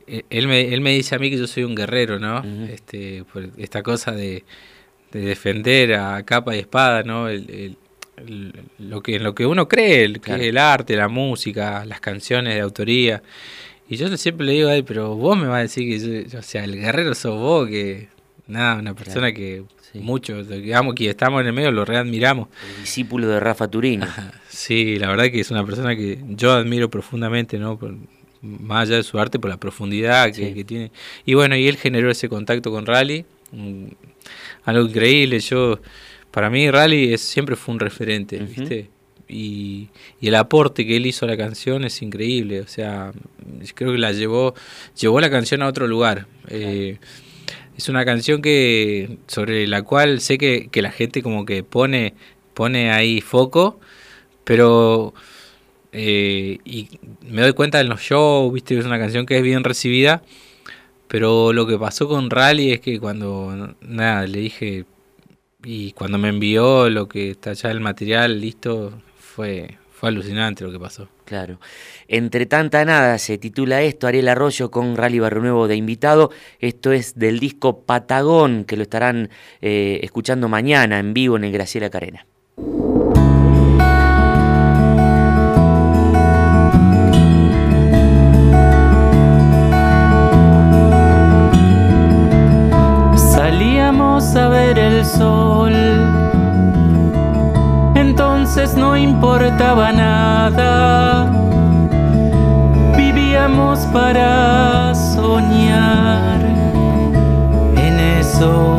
eh, 0.06 0.22
Él 0.30 0.46
me, 0.48 0.72
él 0.72 0.80
me 0.80 0.92
dice 0.92 1.14
a 1.14 1.18
mí 1.18 1.30
que 1.30 1.36
yo 1.38 1.46
soy 1.46 1.64
un 1.64 1.74
guerrero, 1.74 2.18
¿no? 2.18 2.42
Este, 2.70 3.24
por 3.32 3.50
esta 3.58 3.82
cosa 3.82 4.12
de, 4.12 4.44
de 5.12 5.20
defender 5.20 5.94
a 5.94 6.22
capa 6.24 6.54
y 6.56 6.60
espada, 6.60 7.02
¿no? 7.02 7.28
El- 7.28 7.76
lo 8.78 9.02
que 9.02 9.16
en 9.16 9.24
lo 9.24 9.34
que 9.34 9.46
uno 9.46 9.68
cree, 9.68 10.04
el, 10.04 10.14
que 10.14 10.20
Claro. 10.20 10.42
es 10.42 10.48
el 10.48 10.58
arte, 10.58 10.96
la 10.96 11.08
música, 11.08 11.84
las 11.84 12.00
canciones 12.00 12.54
de 12.54 12.60
autoría. 12.60 13.22
Y 13.88 13.96
yo 13.96 14.14
siempre 14.16 14.46
le 14.46 14.52
digo 14.52 14.68
a 14.68 14.76
él, 14.76 14.84
pero 14.84 15.14
vos 15.16 15.36
me 15.36 15.46
vas 15.48 15.58
a 15.58 15.62
decir 15.62 15.88
que 15.88 16.24
yo, 16.28 16.38
o 16.38 16.42
sea, 16.42 16.64
el 16.64 16.76
guerrero 16.76 17.14
sos 17.14 17.38
vos, 17.38 17.68
que 17.68 18.08
nada, 18.46 18.76
una 18.76 18.94
persona 18.94 19.32
que 19.32 19.64
Sí. 19.92 19.98
muchos, 19.98 20.48
digamos 20.48 20.94
que 20.94 21.10
estamos 21.10 21.40
en 21.40 21.48
el 21.48 21.52
medio, 21.52 21.72
lo 21.72 21.84
readmiramos. 21.84 22.48
El 22.76 22.82
discípulo 22.82 23.26
de 23.26 23.40
Rafa 23.40 23.66
Turini. 23.66 24.06
Sí, 24.48 24.96
la 25.00 25.08
verdad 25.08 25.24
que 25.32 25.40
es 25.40 25.50
una 25.50 25.66
persona 25.66 25.96
que 25.96 26.18
yo 26.28 26.52
admiro 26.52 26.88
profundamente, 26.88 27.58
¿no? 27.58 27.76
Por- 27.76 27.96
más 28.40 28.86
allá 28.88 28.96
de 28.98 29.02
su 29.02 29.18
arte, 29.18 29.38
por 29.40 29.50
la 29.50 29.56
profundidad 29.58 30.26
que, 30.28 30.48
Sí. 30.48 30.54
que 30.54 30.64
tiene. 30.64 30.92
Y 31.26 31.34
bueno, 31.34 31.56
y 31.56 31.66
él 31.66 31.76
generó 31.76 32.08
ese 32.10 32.28
contacto 32.28 32.70
con 32.70 32.86
Rally, 32.86 33.24
algo 34.64 34.86
increíble. 34.86 35.40
Yo, 35.40 35.80
para 36.30 36.50
mí, 36.50 36.70
Rally 36.70 37.12
es, 37.12 37.20
siempre 37.20 37.56
fue 37.56 37.74
un 37.74 37.80
referente. 37.80 38.38
¿viste? 38.38 38.90
Y, 39.28 39.88
y 40.20 40.28
el 40.28 40.34
aporte 40.34 40.86
que 40.86 40.96
él 40.96 41.06
hizo 41.06 41.24
a 41.24 41.28
la 41.28 41.36
canción 41.36 41.84
es 41.84 42.02
increíble. 42.02 42.60
O 42.60 42.66
sea, 42.66 43.12
creo 43.74 43.92
que 43.92 43.98
la 43.98 44.12
llevó, 44.12 44.54
llevó 44.98 45.20
la 45.20 45.30
canción 45.30 45.62
a 45.62 45.68
otro 45.68 45.86
lugar. 45.86 46.26
Eh, 46.48 46.98
es 47.76 47.88
una 47.88 48.04
canción 48.04 48.42
que 48.42 49.18
sobre 49.26 49.66
la 49.66 49.82
cual 49.82 50.20
sé 50.20 50.38
que, 50.38 50.68
que 50.70 50.82
la 50.82 50.90
gente 50.90 51.22
como 51.22 51.46
que 51.46 51.62
pone 51.62 52.14
pone 52.52 52.90
ahí 52.90 53.20
foco 53.20 53.80
pero 54.44 55.14
eh, 55.92 56.58
y 56.64 56.88
me 57.22 57.42
doy 57.42 57.52
cuenta 57.54 57.80
en 57.80 57.88
los 57.88 58.00
shows 58.00 58.52
viste 58.52 58.74
que 58.74 58.80
es 58.80 58.86
una 58.86 58.98
canción 58.98 59.24
que 59.24 59.38
es 59.38 59.42
bien 59.42 59.64
recibida 59.64 60.22
pero 61.08 61.52
lo 61.52 61.66
que 61.66 61.78
pasó 61.78 62.06
con 62.06 62.28
Rally 62.28 62.72
es 62.72 62.80
que 62.80 63.00
cuando 63.00 63.74
nada 63.80 64.26
le 64.26 64.40
dije 64.40 64.84
y 65.64 65.92
cuando 65.92 66.18
me 66.18 66.28
envió 66.28 66.88
lo 66.90 67.08
que 67.08 67.30
está 67.30 67.52
ya 67.52 67.70
el 67.70 67.80
material 67.80 68.40
listo 68.40 69.02
fue 69.16 69.78
fue 69.90 70.08
alucinante 70.08 70.64
lo 70.64 70.72
que 70.72 70.80
pasó 70.80 71.08
Claro. 71.30 71.60
Entre 72.08 72.44
tanta 72.44 72.84
nada 72.84 73.16
se 73.18 73.38
titula 73.38 73.82
esto, 73.82 74.08
Ariel 74.08 74.26
Arroyo 74.26 74.68
con 74.68 74.96
Rally 74.96 75.20
Barrio 75.20 75.42
Nuevo 75.42 75.68
de 75.68 75.76
invitado. 75.76 76.32
Esto 76.58 76.90
es 76.90 77.16
del 77.16 77.38
disco 77.38 77.82
Patagón, 77.82 78.64
que 78.64 78.76
lo 78.76 78.82
estarán 78.82 79.30
eh, 79.60 80.00
escuchando 80.02 80.48
mañana 80.48 80.98
en 80.98 81.14
vivo 81.14 81.36
en 81.36 81.44
el 81.44 81.52
Graciela 81.52 81.88
Carena. 81.88 82.26
Sol, 95.04 95.72
entonces 97.94 98.74
no 98.74 98.96
importaba 98.96 99.92
nada. 99.92 101.30
Vivíamos 102.96 103.80
para 103.92 104.94
soñar 104.94 106.40
en 107.76 107.98
eso 108.18 108.76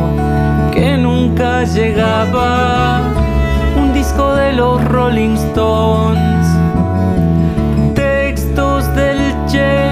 que 0.72 0.96
nunca 0.96 1.64
llegaba. 1.64 3.00
Un 3.76 3.92
disco 3.92 4.34
de 4.34 4.52
los 4.52 4.84
Rolling 4.84 5.34
Stones, 5.34 6.46
textos 7.94 8.94
del 8.94 9.18
Che 9.46 9.88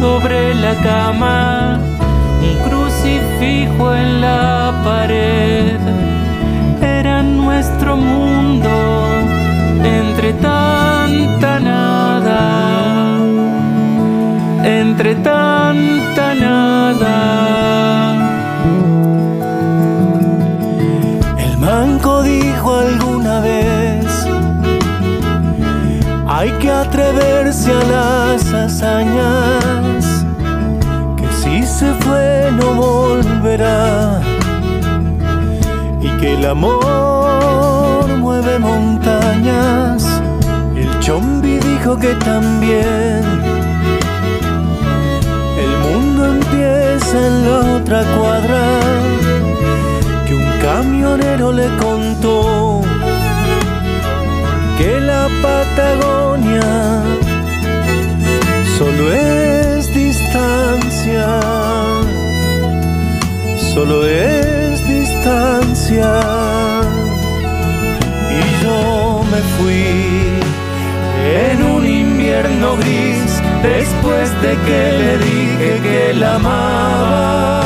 sobre 0.00 0.54
la 0.54 0.74
cama, 0.82 1.78
un 2.40 2.68
crucifijo 2.68 3.94
en 3.94 4.20
la 4.20 4.55
Era 5.08 5.78
nuestro 7.22 7.96
mundo 7.96 8.68
entre 9.84 10.32
tanta 10.32 11.60
nada, 11.60 13.20
entre 14.64 15.14
tanta 15.16 16.34
nada. 16.34 18.14
El 21.38 21.56
manco 21.58 22.24
dijo 22.24 22.74
alguna 22.74 23.38
vez, 23.40 24.26
hay 26.26 26.50
que 26.60 26.70
atreverse 26.70 27.72
a 27.72 27.84
las 27.84 28.52
hazañas, 28.52 29.05
el 36.38 36.46
amor 36.46 38.06
mueve 38.18 38.58
montañas. 38.58 40.04
El 40.76 41.00
chombi 41.00 41.58
dijo 41.58 41.96
que 41.96 42.14
también. 42.14 43.22
El 45.64 45.72
mundo 45.84 46.26
empieza 46.26 47.16
en 47.26 47.44
la 47.44 47.58
otra 47.76 48.02
cuadra 48.16 48.62
que 50.26 50.34
un 50.34 50.48
camionero 50.60 51.52
le 51.52 51.68
contó 51.76 52.82
que 54.78 55.00
la 55.00 55.28
Patagonia 55.42 57.02
solo 58.78 59.12
es 59.12 59.94
distancia, 59.94 61.40
solo 63.72 64.06
es 64.06 64.55
Y 68.30 68.40
yo 68.62 69.24
me 69.32 69.40
fui 69.56 69.88
en 71.48 71.56
un 71.64 71.84
invierno 71.84 72.76
gris 72.76 73.42
después 73.60 74.30
de 74.42 74.56
que 74.66 74.92
le 75.00 75.18
dije 75.18 75.80
que 75.82 76.14
la 76.14 76.36
amaba. 76.36 77.62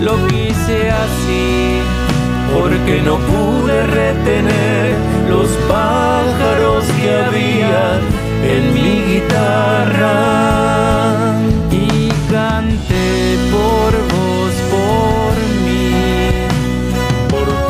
Lo 0.00 0.14
quise 0.28 0.90
así 0.90 1.82
porque 2.56 3.02
no 3.02 3.16
pude 3.18 3.86
retener 3.86 4.94
los 5.28 5.48
pájaros 5.68 6.84
que 7.00 7.10
había 7.26 8.00
en 8.44 8.62
mi 8.72 9.02
guitarra. 9.12 10.44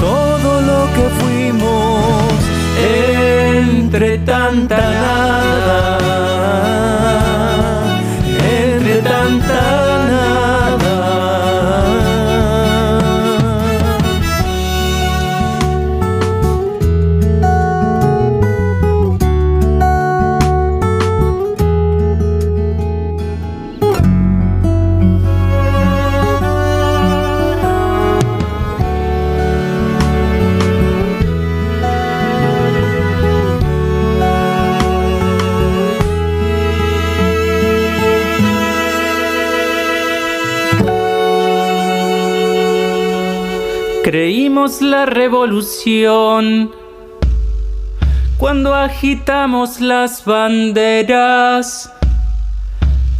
Todo 0.04 0.60
lo 0.60 0.80
que 0.94 1.04
fuimos 1.18 2.34
entre 2.76 4.18
tanta 4.18 4.76
nada. 4.76 6.03
La 44.80 45.04
revolución. 45.06 46.72
Cuando 48.38 48.74
agitamos 48.74 49.80
las 49.80 50.24
banderas, 50.24 51.92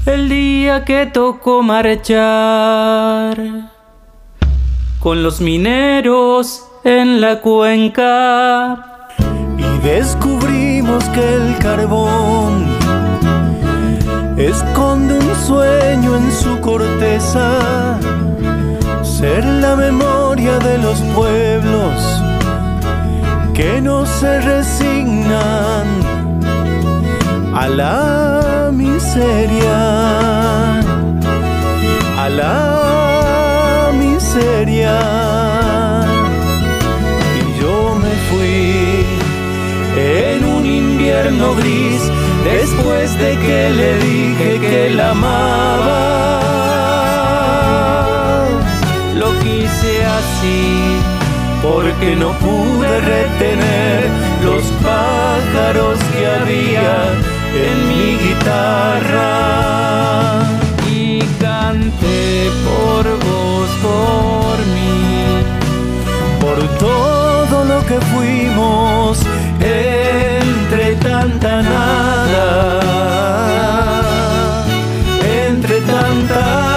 el 0.06 0.28
día 0.28 0.84
que 0.84 1.06
tocó 1.06 1.62
marchar 1.62 3.36
con 5.00 5.22
los 5.22 5.40
mineros 5.42 6.64
en 6.82 7.20
la 7.20 7.40
cuenca. 7.40 9.08
Y 9.58 9.78
descubrimos 9.86 11.04
que 11.10 11.34
el 11.34 11.58
carbón 11.58 12.64
esconde 14.38 15.18
un 15.18 15.34
sueño 15.46 16.16
en 16.16 16.32
su 16.32 16.58
corteza, 16.60 17.98
ser 19.24 19.44
la 19.64 19.74
memoria 19.74 20.58
de 20.58 20.76
los 20.86 20.98
pueblos 21.16 21.96
que 23.58 23.80
no 23.80 24.04
se 24.04 24.32
resignan 24.52 25.86
a 27.62 27.64
la 27.80 28.70
miseria, 28.82 29.80
a 32.24 32.26
la 32.40 33.92
miseria. 34.04 34.96
Y 37.38 37.42
yo 37.60 37.76
me 38.04 38.14
fui 38.28 38.62
en 40.18 40.38
un 40.56 40.64
invierno 40.66 41.46
gris 41.60 42.02
después 42.52 43.06
de 43.22 43.30
que 43.44 43.60
le 43.80 43.90
dije 44.06 44.50
que 44.66 44.90
la 44.98 45.10
amaba. 45.12 46.63
Lo 49.16 49.32
quise 49.38 50.04
así 50.04 50.98
porque 51.62 52.16
no 52.16 52.32
pude 52.38 53.00
retener 53.00 54.10
los 54.42 54.62
pájaros 54.82 55.98
que 56.12 56.26
había 56.26 56.96
en 57.66 57.88
mi 57.88 58.18
guitarra. 58.18 59.32
Y 60.90 61.20
canté 61.40 62.50
por 62.66 63.04
vos, 63.24 63.70
por 63.88 64.56
mí, 64.74 65.42
por 66.40 66.58
todo 66.78 67.64
lo 67.64 67.86
que 67.86 67.98
fuimos 68.12 69.18
entre 69.60 70.96
tanta 70.96 71.62
nada, 71.62 72.80
entre 75.46 75.80
tanta 75.82 76.73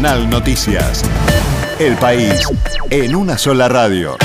Noticias. 0.00 1.02
El 1.78 1.94
país 1.96 2.48
en 2.88 3.14
una 3.14 3.36
sola 3.36 3.68
radio. 3.68 4.16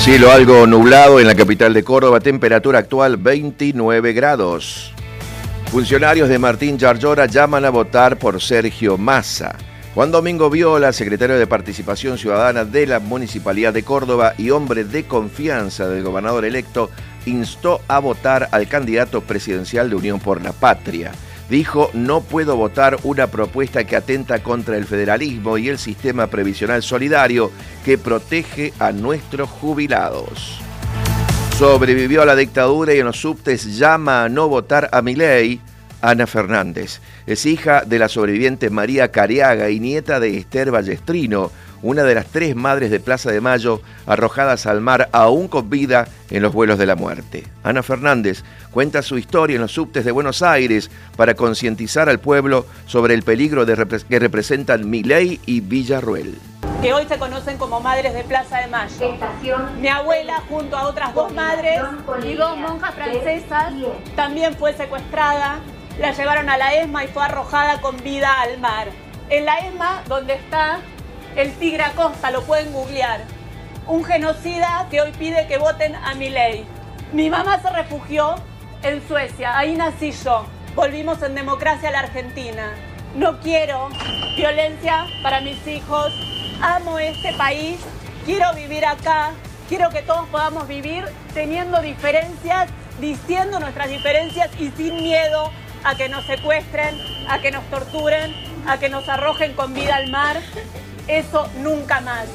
Cielo 0.00 0.32
algo 0.32 0.66
nublado 0.66 1.20
en 1.20 1.28
la 1.28 1.36
capital 1.36 1.72
de 1.72 1.84
Córdoba, 1.84 2.18
temperatura 2.18 2.80
actual 2.80 3.16
29 3.16 4.12
grados. 4.12 4.92
Funcionarios 5.70 6.28
de 6.28 6.40
Martín 6.40 6.78
Yarlora 6.78 7.26
llaman 7.26 7.64
a 7.64 7.70
votar 7.70 8.18
por 8.18 8.42
Sergio 8.42 8.98
Massa. 8.98 9.54
Juan 9.94 10.10
Domingo 10.10 10.50
Viola, 10.50 10.92
secretario 10.92 11.38
de 11.38 11.46
Participación 11.46 12.18
Ciudadana 12.18 12.64
de 12.64 12.88
la 12.88 12.98
Municipalidad 12.98 13.72
de 13.72 13.84
Córdoba 13.84 14.34
y 14.36 14.50
hombre 14.50 14.82
de 14.82 15.04
confianza 15.04 15.88
del 15.88 16.02
gobernador 16.02 16.44
electo, 16.44 16.90
instó 17.24 17.82
a 17.86 18.00
votar 18.00 18.48
al 18.50 18.66
candidato 18.66 19.20
presidencial 19.20 19.90
de 19.90 19.94
Unión 19.94 20.18
por 20.18 20.42
la 20.42 20.50
Patria. 20.50 21.12
Dijo, 21.48 21.90
no 21.94 22.20
puedo 22.20 22.56
votar 22.56 22.98
una 23.04 23.26
propuesta 23.26 23.84
que 23.84 23.96
atenta 23.96 24.42
contra 24.42 24.76
el 24.76 24.84
federalismo 24.84 25.56
y 25.56 25.68
el 25.68 25.78
sistema 25.78 26.26
previsional 26.26 26.82
solidario 26.82 27.50
que 27.84 27.96
protege 27.96 28.74
a 28.78 28.92
nuestros 28.92 29.48
jubilados. 29.48 30.60
Sobrevivió 31.58 32.22
a 32.22 32.26
la 32.26 32.36
dictadura 32.36 32.94
y 32.94 32.98
en 32.98 33.06
los 33.06 33.20
subtes 33.20 33.78
llama 33.78 34.24
a 34.24 34.28
no 34.28 34.48
votar 34.48 34.90
a 34.92 35.00
Milei. 35.02 35.60
Ana 36.00 36.26
Fernández 36.26 37.00
es 37.26 37.44
hija 37.46 37.82
de 37.84 37.98
la 37.98 38.08
sobreviviente 38.08 38.70
María 38.70 39.10
Cariaga 39.10 39.68
y 39.70 39.80
nieta 39.80 40.20
de 40.20 40.36
Esther 40.36 40.70
Ballestrino, 40.70 41.50
una 41.82 42.02
de 42.02 42.14
las 42.14 42.26
tres 42.26 42.54
madres 42.56 42.90
de 42.90 43.00
Plaza 43.00 43.30
de 43.30 43.40
Mayo 43.40 43.80
arrojadas 44.06 44.66
al 44.66 44.80
mar 44.80 45.08
aún 45.12 45.48
con 45.48 45.70
vida 45.70 46.08
en 46.30 46.42
los 46.42 46.52
vuelos 46.52 46.78
de 46.78 46.86
la 46.86 46.94
muerte. 46.94 47.44
Ana 47.62 47.82
Fernández 47.82 48.42
cuenta 48.70 49.02
su 49.02 49.18
historia 49.18 49.56
en 49.56 49.62
los 49.62 49.72
subtes 49.72 50.04
de 50.04 50.12
Buenos 50.12 50.42
Aires 50.42 50.90
para 51.16 51.34
concientizar 51.34 52.08
al 52.08 52.20
pueblo 52.20 52.66
sobre 52.86 53.14
el 53.14 53.22
peligro 53.22 53.66
de 53.66 53.74
repre 53.74 53.98
que 54.08 54.18
representan 54.18 54.88
Milei 54.88 55.40
y 55.46 55.60
Villarruel 55.60 56.36
que 56.80 56.92
hoy 56.92 57.06
se 57.08 57.18
conocen 57.18 57.58
como 57.58 57.80
Madres 57.80 58.14
de 58.14 58.22
Plaza 58.22 58.58
de 58.60 58.68
Mayo. 58.68 59.12
Estación 59.12 59.80
Mi 59.80 59.88
abuela, 59.88 60.42
junto 60.48 60.76
a 60.76 60.86
otras 60.86 61.12
dos 61.12 61.32
madres 61.32 61.80
y 62.22 62.34
dos 62.34 62.56
monjas 62.56 62.94
francesas, 62.94 63.72
también 64.14 64.54
fue 64.54 64.72
secuestrada. 64.74 65.58
La 65.98 66.12
llevaron 66.12 66.48
a 66.48 66.56
la 66.56 66.74
ESMA 66.74 67.04
y 67.04 67.08
fue 67.08 67.24
arrojada 67.24 67.80
con 67.80 67.96
vida 67.96 68.32
al 68.40 68.60
mar. 68.60 68.88
En 69.28 69.44
la 69.44 69.58
ESMA, 69.58 70.04
donde 70.06 70.34
está 70.34 70.78
el 71.38 71.52
tigre 71.54 71.84
Acosta, 71.84 72.32
lo 72.32 72.42
pueden 72.42 72.72
googlear. 72.72 73.20
Un 73.86 74.04
genocida 74.04 74.88
que 74.90 75.00
hoy 75.00 75.12
pide 75.12 75.46
que 75.46 75.56
voten 75.56 75.94
a 75.94 76.14
mi 76.14 76.30
ley. 76.30 76.66
Mi 77.12 77.30
mamá 77.30 77.62
se 77.62 77.70
refugió 77.70 78.34
en 78.82 79.06
Suecia, 79.06 79.56
ahí 79.56 79.76
nací 79.76 80.10
yo. 80.10 80.46
Volvimos 80.74 81.22
en 81.22 81.36
democracia 81.36 81.90
a 81.90 81.92
la 81.92 82.00
Argentina. 82.00 82.74
No 83.14 83.38
quiero 83.38 83.88
violencia 84.36 85.06
para 85.22 85.40
mis 85.40 85.64
hijos, 85.66 86.12
amo 86.60 86.98
este 86.98 87.32
país, 87.34 87.78
quiero 88.24 88.52
vivir 88.54 88.84
acá, 88.84 89.30
quiero 89.68 89.90
que 89.90 90.02
todos 90.02 90.28
podamos 90.30 90.66
vivir 90.66 91.04
teniendo 91.34 91.80
diferencias, 91.80 92.68
diciendo 93.00 93.60
nuestras 93.60 93.88
diferencias 93.88 94.50
y 94.58 94.70
sin 94.72 94.96
miedo 94.96 95.52
a 95.84 95.94
que 95.94 96.08
nos 96.08 96.26
secuestren, 96.26 96.96
a 97.28 97.38
que 97.40 97.52
nos 97.52 97.64
torturen, 97.70 98.34
a 98.66 98.78
que 98.78 98.88
nos 98.88 99.08
arrojen 99.08 99.54
con 99.54 99.72
vida 99.72 99.94
al 99.94 100.10
mar. 100.10 100.36
Eso 101.08 101.48
nunca 101.62 102.00
más. 102.02 102.26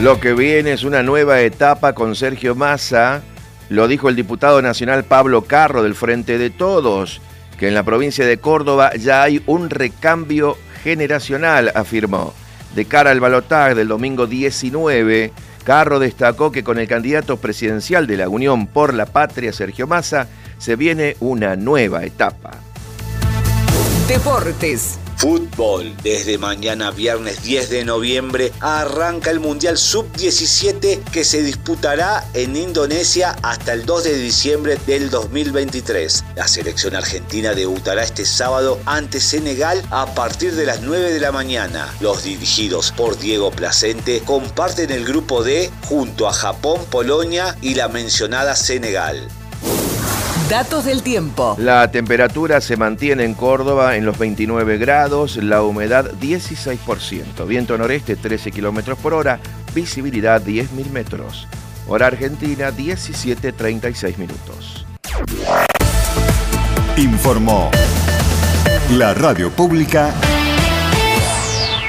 Lo 0.00 0.20
que 0.20 0.34
viene 0.34 0.72
es 0.72 0.84
una 0.84 1.02
nueva 1.02 1.40
etapa 1.40 1.94
con 1.94 2.14
Sergio 2.16 2.54
Massa, 2.54 3.22
lo 3.68 3.88
dijo 3.88 4.08
el 4.08 4.16
diputado 4.16 4.62
nacional 4.62 5.04
Pablo 5.04 5.42
Carro 5.42 5.82
del 5.82 5.94
Frente 5.94 6.38
de 6.38 6.50
Todos, 6.50 7.20
que 7.58 7.68
en 7.68 7.74
la 7.74 7.82
provincia 7.82 8.26
de 8.26 8.38
Córdoba 8.38 8.92
ya 8.94 9.22
hay 9.22 9.42
un 9.46 9.70
recambio 9.70 10.56
generacional, 10.82 11.72
afirmó. 11.74 12.34
De 12.74 12.84
cara 12.84 13.10
al 13.10 13.20
balotaje 13.20 13.74
del 13.74 13.88
domingo 13.88 14.26
19, 14.26 15.32
Carro 15.64 15.98
destacó 15.98 16.52
que 16.52 16.64
con 16.64 16.78
el 16.78 16.88
candidato 16.88 17.36
presidencial 17.36 18.06
de 18.06 18.16
la 18.16 18.28
Unión 18.28 18.66
por 18.66 18.94
la 18.94 19.06
Patria, 19.06 19.52
Sergio 19.52 19.86
Massa, 19.86 20.28
se 20.58 20.76
viene 20.76 21.16
una 21.20 21.56
nueva 21.56 22.04
etapa. 22.04 22.50
Deportes. 24.08 24.98
Fútbol. 25.24 25.96
Desde 26.02 26.36
mañana 26.36 26.90
viernes 26.90 27.42
10 27.42 27.70
de 27.70 27.84
noviembre 27.86 28.52
arranca 28.60 29.30
el 29.30 29.40
Mundial 29.40 29.78
Sub-17 29.78 31.02
que 31.04 31.24
se 31.24 31.42
disputará 31.42 32.28
en 32.34 32.54
Indonesia 32.54 33.34
hasta 33.40 33.72
el 33.72 33.86
2 33.86 34.04
de 34.04 34.18
diciembre 34.18 34.76
del 34.86 35.08
2023. 35.08 36.24
La 36.36 36.46
selección 36.46 36.94
argentina 36.94 37.54
debutará 37.54 38.04
este 38.04 38.26
sábado 38.26 38.78
ante 38.84 39.18
Senegal 39.18 39.82
a 39.88 40.14
partir 40.14 40.54
de 40.56 40.66
las 40.66 40.82
9 40.82 41.14
de 41.14 41.20
la 41.20 41.32
mañana. 41.32 41.90
Los 42.00 42.24
dirigidos 42.24 42.92
por 42.92 43.18
Diego 43.18 43.50
Placente 43.50 44.20
comparten 44.26 44.90
el 44.90 45.06
grupo 45.06 45.42
D 45.42 45.70
junto 45.88 46.28
a 46.28 46.34
Japón, 46.34 46.84
Polonia 46.90 47.56
y 47.62 47.76
la 47.76 47.88
mencionada 47.88 48.54
Senegal. 48.56 49.26
Datos 50.48 50.84
del 50.84 51.02
tiempo. 51.02 51.56
La 51.58 51.90
temperatura 51.90 52.60
se 52.60 52.76
mantiene 52.76 53.24
en 53.24 53.32
Córdoba 53.32 53.96
en 53.96 54.04
los 54.04 54.18
29 54.18 54.76
grados, 54.76 55.36
la 55.38 55.62
humedad 55.62 56.10
16%, 56.20 57.46
viento 57.46 57.78
noreste 57.78 58.14
13 58.14 58.52
kilómetros 58.52 58.98
por 58.98 59.14
hora, 59.14 59.40
visibilidad 59.74 60.42
10.000 60.42 60.90
metros. 60.90 61.48
Hora 61.88 62.08
Argentina 62.08 62.70
17.36 62.70 64.18
minutos. 64.18 64.86
Informó 66.98 67.70
la 68.90 69.14
radio 69.14 69.50
pública 69.50 70.12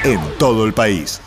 en 0.02 0.20
todo 0.38 0.64
el 0.64 0.72
país. 0.72 1.20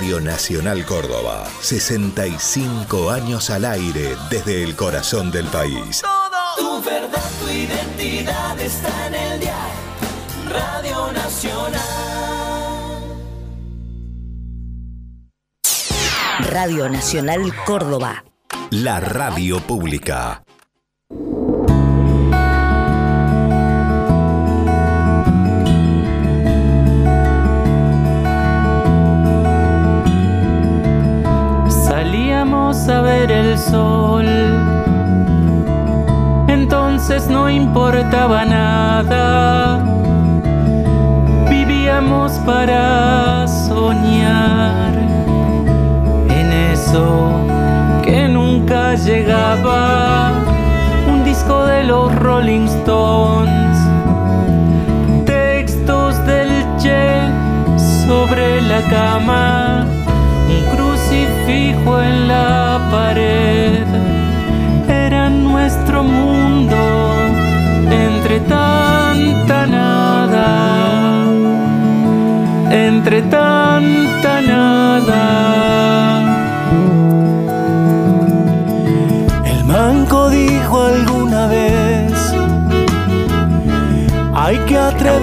Radio 0.00 0.18
Nacional 0.18 0.86
Córdoba, 0.86 1.46
65 1.60 3.10
años 3.10 3.50
al 3.50 3.66
aire 3.66 4.16
desde 4.30 4.64
el 4.64 4.74
corazón 4.74 5.30
del 5.30 5.44
país. 5.48 6.00
Todo 6.00 6.80
Tu 6.80 6.88
verdad, 6.88 7.30
tu 7.38 7.48
identidad 7.50 8.58
está 8.58 9.08
en 9.08 9.14
el 9.14 9.40
día. 9.40 9.58
Radio 10.48 11.12
Nacional. 11.12 11.82
Radio 16.48 16.88
Nacional 16.88 17.54
Córdoba. 17.66 18.24
La 18.70 19.00
radio 19.00 19.60
pública. 19.60 20.42
A 32.90 33.00
ver 33.02 33.30
el 33.30 33.56
sol. 33.56 34.26
Entonces 36.48 37.28
no 37.28 37.48
importaba 37.48 38.44
nada. 38.44 39.78
Vivíamos 41.48 42.32
para 42.46 43.46
soñar 43.46 44.92
en 46.28 46.52
eso 46.72 47.30
que 48.02 48.28
nunca 48.28 48.94
llegaba. 48.94 50.32
Un 51.08 51.22
disco 51.24 51.64
de 51.64 51.84
los 51.84 52.12
Rolling 52.16 52.66
Stones. 52.66 53.78
Textos 55.26 56.24
del 56.26 56.50
Che 56.78 57.28
sobre 58.06 58.60
la 58.62 58.80
cama. 58.90 59.86
Un 60.48 60.76
crucifijo 60.76 62.00
en 62.00 62.26
la 62.26 62.69
pared. 62.90 63.86
Era 64.88 65.30
nuestro 65.30 66.02
mundo 66.02 66.76
entre 67.90 68.40
tanta 68.40 69.66
nada. 69.66 70.46
Entre 72.70 73.22
tanta 73.22 73.49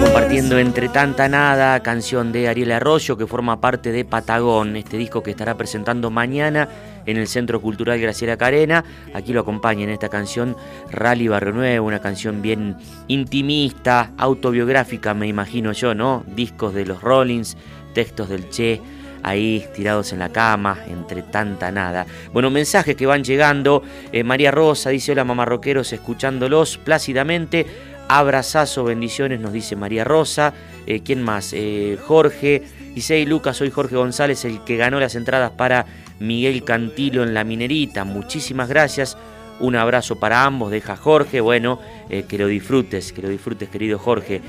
compartiendo 0.00 0.58
entre 0.58 0.88
tanta 0.88 1.28
nada, 1.28 1.80
canción 1.80 2.30
de 2.30 2.48
Ariel 2.48 2.72
Arroyo 2.72 3.16
que 3.16 3.26
forma 3.26 3.60
parte 3.60 3.90
de 3.90 4.04
Patagón, 4.04 4.76
este 4.76 4.96
disco 4.96 5.22
que 5.22 5.32
estará 5.32 5.56
presentando 5.56 6.10
mañana 6.10 6.68
en 7.06 7.16
el 7.16 7.26
Centro 7.26 7.60
Cultural 7.60 7.98
Graciela 7.98 8.36
Carena. 8.36 8.84
Aquí 9.14 9.32
lo 9.32 9.40
acompaña 9.40 9.84
en 9.84 9.90
esta 9.90 10.08
canción 10.08 10.56
Rally 10.90 11.28
Barrio 11.28 11.52
Nuevo, 11.52 11.86
una 11.86 12.00
canción 12.00 12.42
bien 12.42 12.76
intimista, 13.08 14.12
autobiográfica, 14.18 15.14
me 15.14 15.26
imagino 15.26 15.72
yo, 15.72 15.94
¿no? 15.94 16.24
Discos 16.28 16.74
de 16.74 16.86
los 16.86 17.00
Rollins, 17.02 17.56
textos 17.92 18.28
del 18.28 18.48
Che, 18.50 18.80
ahí 19.22 19.64
tirados 19.74 20.12
en 20.12 20.20
la 20.20 20.28
cama, 20.28 20.78
entre 20.86 21.22
tanta 21.22 21.72
nada. 21.72 22.06
Bueno, 22.32 22.50
mensajes 22.50 22.94
que 22.94 23.06
van 23.06 23.24
llegando. 23.24 23.82
Eh, 24.12 24.22
María 24.22 24.50
Rosa 24.50 24.90
dice: 24.90 25.12
Hola, 25.12 25.24
mamarroqueros, 25.24 25.92
escuchándolos 25.92 26.78
plácidamente. 26.78 27.66
Abrazazo, 28.08 28.84
bendiciones, 28.84 29.38
nos 29.38 29.52
dice 29.52 29.76
María 29.76 30.02
Rosa. 30.02 30.54
Eh, 30.86 31.02
¿Quién 31.04 31.22
más? 31.22 31.52
Eh, 31.52 31.98
Jorge. 32.02 32.62
Dice, 32.94 33.16
hey 33.16 33.26
Lucas, 33.26 33.58
soy 33.58 33.70
Jorge 33.70 33.96
González, 33.96 34.46
el 34.46 34.64
que 34.64 34.78
ganó 34.78 34.98
las 34.98 35.14
entradas 35.14 35.50
para 35.50 35.84
Miguel 36.18 36.64
Cantilo 36.64 37.22
en 37.22 37.34
la 37.34 37.44
minerita. 37.44 38.04
Muchísimas 38.04 38.70
gracias. 38.70 39.18
Un 39.60 39.76
abrazo 39.76 40.18
para 40.18 40.44
ambos, 40.44 40.70
deja 40.70 40.96
Jorge. 40.96 41.42
Bueno, 41.42 41.80
eh, 42.08 42.24
que 42.26 42.38
lo 42.38 42.46
disfrutes, 42.46 43.12
que 43.12 43.20
lo 43.20 43.28
disfrutes, 43.28 43.68
querido 43.68 43.98
Jorge. 43.98 44.40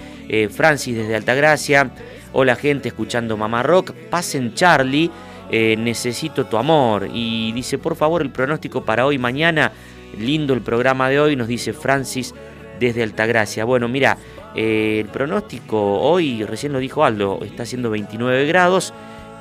Francis 0.50 0.96
desde 0.96 1.16
Altagracia. 1.16 1.92
Hola, 2.32 2.56
gente, 2.56 2.88
escuchando 2.88 3.36
Mamá 3.36 3.62
Rock. 3.62 3.92
Pasen, 4.10 4.54
Charlie. 4.54 5.12
necesito 5.52 6.46
tu 6.46 6.56
amor. 6.56 7.10
Y 7.14 7.52
dice, 7.52 7.78
por 7.78 7.98
favor, 7.98 8.22
el 8.22 8.30
pronóstico 8.30 8.86
para 8.86 9.06
hoy, 9.06 9.18
mañana. 9.18 9.74
Lindo 10.18 10.54
el 10.54 10.62
programa 10.62 11.10
de 11.10 11.20
hoy, 11.20 11.36
nos 11.36 11.48
dice 11.48 11.74
Francis 11.74 12.34
desde 12.80 13.04
Altagracia. 13.04 13.66
Bueno, 13.66 13.88
mira, 13.88 14.18
eh, 14.56 15.02
el 15.02 15.08
pronóstico 15.08 16.00
hoy, 16.00 16.44
recién 16.44 16.74
lo 16.74 16.80
dijo 16.80 17.04
Aldo, 17.04 17.40
está 17.44 17.64
haciendo 17.64 17.90
29 17.90 18.46
grados. 18.46 18.94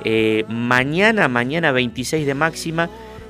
Eh, 0.03 0.45
mañana, 0.47 1.27
mañana 1.27 1.71
26 1.71 2.25
de 2.25 2.33
máxima, 2.33 2.89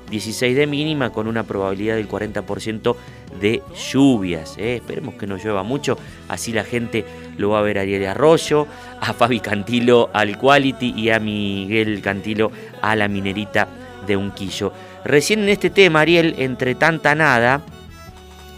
16 0.09 0.55
de 0.55 0.67
mínima, 0.67 1.11
con 1.11 1.27
una 1.27 1.43
probabilidad 1.43 1.95
del 1.95 2.07
40% 2.07 2.95
de 3.39 3.61
lluvias. 3.91 4.55
eh. 4.57 4.75
Esperemos 4.75 5.15
que 5.15 5.27
no 5.27 5.37
llueva 5.37 5.63
mucho, 5.63 5.97
así 6.27 6.51
la 6.51 6.63
gente 6.63 7.05
lo 7.37 7.51
va 7.51 7.59
a 7.59 7.61
ver 7.61 7.77
a 7.77 7.81
Ariel 7.81 8.05
Arroyo, 8.07 8.67
a 8.99 9.13
Fabi 9.13 9.39
Cantilo 9.39 10.09
al 10.13 10.37
Quality 10.37 10.93
y 10.97 11.09
a 11.09 11.19
Miguel 11.19 12.01
Cantilo 12.01 12.51
a 12.81 12.95
la 12.95 13.07
minerita 13.07 13.67
de 14.05 14.17
Unquillo. 14.17 14.73
Recién 15.05 15.41
en 15.41 15.49
este 15.49 15.69
tema, 15.69 16.01
Ariel, 16.01 16.35
entre 16.39 16.75
tanta 16.75 17.15
nada, 17.15 17.61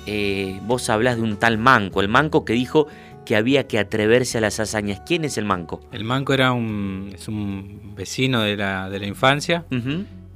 eh, 0.05 0.59
vos 0.63 0.89
hablás 0.89 1.17
de 1.17 1.23
un 1.23 1.37
tal 1.37 1.57
Manco, 1.57 2.01
el 2.01 2.07
Manco 2.07 2.45
que 2.45 2.53
dijo 2.53 2.87
que 3.25 3.35
había 3.35 3.67
que 3.67 3.79
atreverse 3.79 4.39
a 4.39 4.41
las 4.41 4.59
hazañas. 4.59 5.01
¿Quién 5.05 5.25
es 5.25 5.37
el 5.37 5.45
Manco? 5.45 5.81
El 5.91 6.03
Manco 6.03 6.33
era 6.33 6.51
un, 6.51 7.11
es 7.13 7.27
un 7.27 7.93
vecino 7.95 8.41
de 8.41 8.57
la, 8.57 8.89
de 8.89 8.99
la 8.99 9.07
infancia 9.07 9.65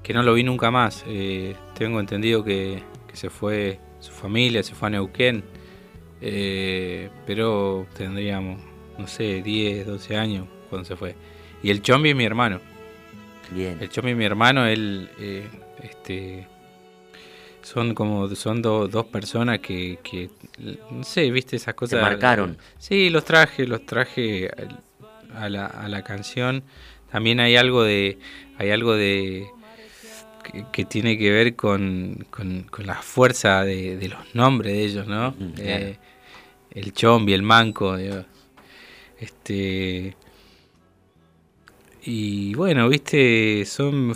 que 0.03 0.13
no 0.13 0.21
lo 0.21 0.33
vi 0.33 0.43
nunca 0.43 0.69
más. 0.69 1.03
Eh, 1.07 1.55
tengo 1.77 1.99
entendido 1.99 2.43
que, 2.43 2.83
que 3.07 3.15
se 3.15 3.29
fue 3.29 3.79
su 3.99 4.11
familia, 4.11 4.61
se 4.61 4.75
fue 4.75 4.87
a 4.87 4.91
Neuquén, 4.91 5.43
eh, 6.21 7.09
pero 7.25 7.87
tendríamos, 7.97 8.61
no 8.99 9.07
sé, 9.07 9.41
10, 9.41 9.87
12 9.87 10.17
años 10.17 10.47
cuando 10.69 10.87
se 10.87 10.95
fue. 10.95 11.15
Y 11.63 11.71
el 11.71 11.81
Chombi 11.81 12.11
es 12.11 12.15
mi 12.15 12.23
hermano. 12.23 12.61
Bien. 13.51 13.77
El 13.81 13.89
Chombi 13.89 14.11
es 14.11 14.17
mi 14.17 14.25
hermano, 14.25 14.67
él, 14.67 15.09
este, 15.81 16.47
son 17.65 17.95
como, 17.95 18.27
son 18.35 18.61
do- 18.61 18.87
dos 18.87 19.05
personas 19.07 19.57
que, 19.59 19.97
que, 20.03 20.29
no 20.91 21.03
sé, 21.03 21.31
viste 21.31 21.55
esas 21.55 21.73
cosas. 21.73 21.99
marcaron. 22.01 22.57
Sí, 22.77 23.09
los 23.09 23.25
traje, 23.25 23.65
los 23.65 23.85
traje 23.87 24.49
a 25.33 25.49
la, 25.49 25.65
a 25.65 25.89
la 25.89 26.03
canción. 26.03 26.61
También 27.11 27.39
hay 27.39 27.55
algo 27.55 27.83
de, 27.83 28.19
hay 28.59 28.69
algo 28.69 28.93
de 28.93 29.47
que, 30.43 30.63
que 30.71 30.85
tiene 30.85 31.17
que 31.17 31.31
ver 31.31 31.55
con, 31.55 32.25
con- 32.29 32.63
con 32.69 32.85
la 32.85 33.01
fuerza 33.01 33.63
de, 33.63 33.97
de 33.97 34.09
los 34.09 34.35
nombres 34.35 34.73
de 34.73 34.83
ellos, 34.83 35.07
¿no? 35.07 35.31
Mm, 35.31 35.49
claro. 35.53 35.85
Eh, 35.87 35.97
el 36.71 36.93
Chombi, 36.93 37.33
el 37.33 37.41
Manco, 37.41 37.97
este 39.19 40.15
y 42.07 42.53
bueno, 42.53 42.87
viste, 42.89 43.65
son 43.65 44.13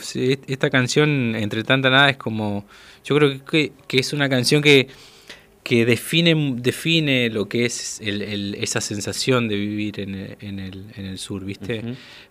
esta 0.47 0.69
canción 0.69 1.35
entre 1.35 1.63
tanta 1.63 1.89
nada 1.89 2.09
es 2.11 2.17
como 2.17 2.65
yo 3.03 3.15
creo 3.15 3.45
que, 3.45 3.71
que 3.87 3.97
es 3.99 4.13
una 4.13 4.29
canción 4.29 4.61
que 4.61 4.87
que 5.63 5.85
define 5.85 6.55
define 6.57 7.29
lo 7.29 7.47
que 7.47 7.65
es 7.65 7.99
el- 8.01 8.23
el- 8.23 8.55
esa 8.55 8.81
sensación 8.81 9.47
de 9.47 9.55
vivir 9.55 9.99
en 9.99 10.15
el, 10.15 10.37
en 10.41 10.57
el, 10.59 10.85
en 10.95 11.05
el 11.05 11.19
sur, 11.19 11.45
¿viste? 11.45 11.83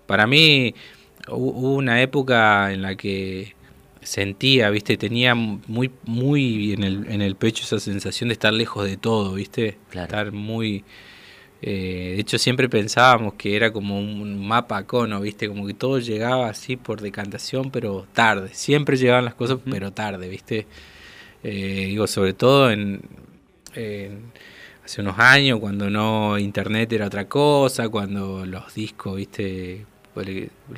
Para 0.06 0.26
mí 0.26 0.74
hu- 1.28 1.52
hubo 1.54 1.74
una 1.74 2.02
época 2.02 2.72
en 2.72 2.82
la 2.82 2.96
que 2.96 3.54
sentía, 4.02 4.70
¿viste? 4.70 4.96
Tenía 4.96 5.34
muy 5.36 5.90
muy 6.04 6.72
en 6.72 6.82
el, 6.82 7.06
en 7.10 7.22
el 7.22 7.36
pecho 7.36 7.62
esa 7.64 7.78
sensación 7.78 8.28
de 8.30 8.32
estar 8.32 8.52
lejos 8.52 8.86
de 8.86 8.96
todo, 8.96 9.34
¿viste? 9.34 9.76
Claro. 9.90 10.06
Estar 10.06 10.32
muy 10.32 10.82
eh, 11.62 12.14
de 12.16 12.20
hecho, 12.20 12.38
siempre 12.38 12.68
pensábamos 12.68 13.34
que 13.34 13.56
era 13.56 13.72
como 13.72 13.98
un 13.98 14.46
mapa 14.46 14.84
cono, 14.84 15.20
¿viste? 15.20 15.48
Como 15.48 15.66
que 15.66 15.74
todo 15.74 15.98
llegaba 15.98 16.48
así 16.48 16.76
por 16.76 17.00
decantación, 17.00 17.70
pero 17.70 18.06
tarde. 18.12 18.50
Siempre 18.52 18.96
llegaban 18.96 19.24
las 19.24 19.34
cosas, 19.34 19.58
pero 19.68 19.92
tarde, 19.92 20.28
¿viste? 20.28 20.66
Eh, 21.42 21.86
digo, 21.88 22.06
sobre 22.06 22.32
todo 22.34 22.70
en, 22.70 23.00
en- 23.74 24.32
hace 24.84 25.00
unos 25.02 25.18
años, 25.18 25.60
cuando 25.60 25.90
no 25.90 26.38
internet 26.38 26.92
era 26.92 27.06
otra 27.06 27.28
cosa, 27.28 27.88
cuando 27.88 28.46
los 28.46 28.74
discos, 28.74 29.16
¿viste? 29.16 29.86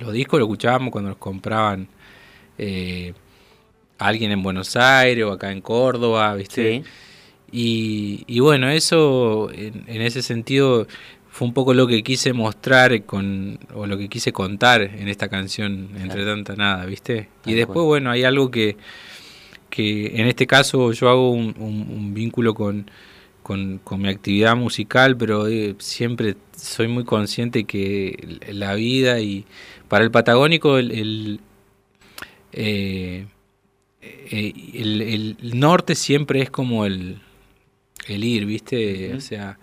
Los 0.01 0.13
discos 0.13 0.39
los 0.41 0.47
escuchábamos 0.49 0.91
cuando 0.93 1.11
los 1.11 1.19
compraban 1.19 1.89
eh, 2.59 3.15
alguien 3.99 4.33
en 4.33 4.43
Buenos 4.43 4.77
Aires 4.77 5.25
o 5.25 5.33
acá 5.33 5.53
en 5.53 5.61
Córdoba, 5.61 6.35
¿viste? 6.35 6.83
Sí. 6.83 6.85
Y, 7.53 8.25
y 8.27 8.41
bueno, 8.41 8.69
eso 8.71 9.51
en, 9.53 9.85
en 9.87 10.03
ese 10.03 10.23
sentido 10.23 10.87
fue 11.31 11.49
un 11.49 11.55
poco 11.55 11.75
lo 11.75 11.87
que 11.87 12.03
quise 12.03 12.33
mostrar 12.33 13.05
con 13.05 13.59
o 13.75 13.87
lo 13.87 13.97
que 13.99 14.09
quise 14.09 14.33
contar 14.33 14.83
en 14.83 15.09
esta 15.09 15.29
canción 15.29 15.91
entre 16.01 16.25
tanta 16.25 16.55
nada, 16.57 16.85
¿viste? 16.87 17.29
Y 17.47 17.55
después, 17.55 17.75
cual. 17.75 17.87
bueno, 17.87 18.11
hay 18.11 18.25
algo 18.25 18.51
que, 18.51 18.77
que 19.69 20.21
en 20.21 20.27
este 20.27 20.47
caso 20.47 20.93
yo 20.93 21.09
hago 21.09 21.31
un, 21.31 21.55
un- 21.59 21.87
un 21.91 22.15
vínculo 22.15 22.55
con, 22.55 22.91
con, 23.43 23.79
con 23.83 24.01
mi 24.03 24.09
actividad 24.09 24.55
musical, 24.57 25.17
pero 25.17 25.47
eh, 25.49 25.75
siempre 25.79 26.37
soy 26.57 26.89
muy 26.89 27.05
consciente 27.05 27.65
que 27.65 28.39
la 28.53 28.75
vida 28.75 29.21
y 29.21 29.45
para 29.89 30.05
el 30.05 30.11
patagónico 30.11 30.79
el, 30.79 30.91
el, 30.93 31.41
eh, 32.53 33.27
eh, 34.03 34.53
el- 34.75 35.37
el 35.43 35.59
norte 35.59 35.95
siempre 35.95 36.43
es 36.43 36.51
como 36.51 36.87
el, 36.87 37.21
el 38.15 38.25
ir, 38.25 38.47
¿viste? 38.47 39.15
O 39.15 39.21
sea, 39.21 39.59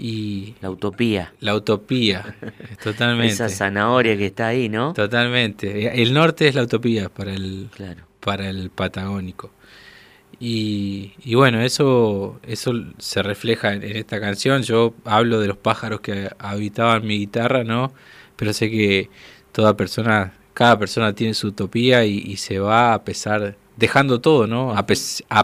y... 0.00 0.54
La 0.60 0.70
utopía. 0.70 1.34
La 1.40 1.54
utopía, 1.54 2.36
totalmente. 2.82 3.34
Esa 3.34 3.48
zanahoria 3.48 4.16
que 4.16 4.26
está 4.26 4.48
ahí, 4.48 4.68
¿no? 4.68 4.94
Totalmente. 4.94 6.02
El 6.02 6.14
norte 6.14 6.48
es 6.48 6.54
la 6.54 6.62
utopía 6.62 7.08
para 7.10 7.34
el, 7.34 7.68
para 8.20 8.48
el 8.48 8.70
patagónico. 8.70 9.50
Y, 10.38 11.12
y, 11.22 11.34
bueno, 11.34 11.60
eso, 11.60 12.40
eso 12.46 12.72
se 12.96 13.22
refleja 13.22 13.74
en, 13.74 13.82
esta 13.82 14.20
canción. 14.20 14.62
Yo 14.62 14.94
hablo 15.04 15.38
de 15.38 15.48
los 15.48 15.58
pájaros 15.58 16.00
que 16.00 16.30
habitaban 16.38 17.06
mi 17.06 17.18
guitarra, 17.18 17.62
¿no? 17.62 17.92
Pero 18.36 18.54
sé 18.54 18.70
que 18.70 19.10
toda 19.52 19.76
persona, 19.76 20.32
cada 20.54 20.78
persona 20.78 21.14
tiene 21.14 21.34
su 21.34 21.48
utopía 21.48 22.06
y, 22.06 22.16
y 22.16 22.36
se 22.38 22.58
va 22.58 22.94
a 22.94 23.04
pesar 23.04 23.56
dejando 23.80 24.20
todo, 24.20 24.46
¿no? 24.46 24.74
A, 24.76 24.86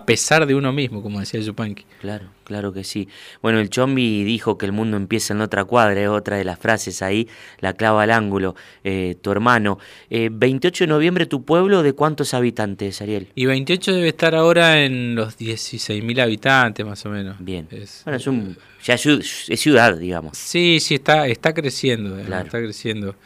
pesar 0.06 0.46
de 0.46 0.54
uno 0.54 0.70
mismo, 0.70 1.02
como 1.02 1.18
decía 1.18 1.40
Yupanqui. 1.40 1.86
Claro, 2.02 2.26
claro 2.44 2.72
que 2.72 2.84
sí. 2.84 3.08
Bueno, 3.40 3.58
el 3.58 3.70
Chombi 3.70 4.24
dijo 4.24 4.58
que 4.58 4.66
el 4.66 4.72
mundo 4.72 4.98
empieza 4.98 5.32
en 5.32 5.40
otra 5.40 5.64
cuadra, 5.64 6.00
es 6.00 6.08
otra 6.08 6.36
de 6.36 6.44
las 6.44 6.58
frases 6.58 7.00
ahí, 7.00 7.28
la 7.60 7.72
clava 7.72 8.02
al 8.02 8.10
ángulo, 8.10 8.54
eh, 8.84 9.16
tu 9.22 9.32
hermano. 9.32 9.78
28 10.10 10.84
eh, 10.84 10.86
de 10.86 10.92
noviembre, 10.92 11.24
¿tu 11.24 11.44
pueblo 11.44 11.82
de 11.82 11.94
cuántos 11.94 12.34
habitantes, 12.34 13.00
Ariel? 13.00 13.28
Y 13.34 13.46
28 13.46 13.94
debe 13.94 14.08
estar 14.08 14.34
ahora 14.34 14.84
en 14.84 15.14
los 15.14 15.38
16.000 15.38 16.20
habitantes, 16.20 16.84
más 16.84 17.04
o 17.06 17.08
menos. 17.08 17.36
Bien. 17.38 17.66
bueno, 18.04 18.18
es 18.18 18.26
un, 18.26 18.58
ya 18.84 18.94
es 18.94 19.60
ciudad, 19.60 19.96
digamos. 19.96 20.36
Sí, 20.36 20.78
sí, 20.80 20.96
está, 20.96 21.26
está 21.26 21.54
creciendo, 21.54 22.18
está 22.18 22.58
creciendo. 22.60 23.16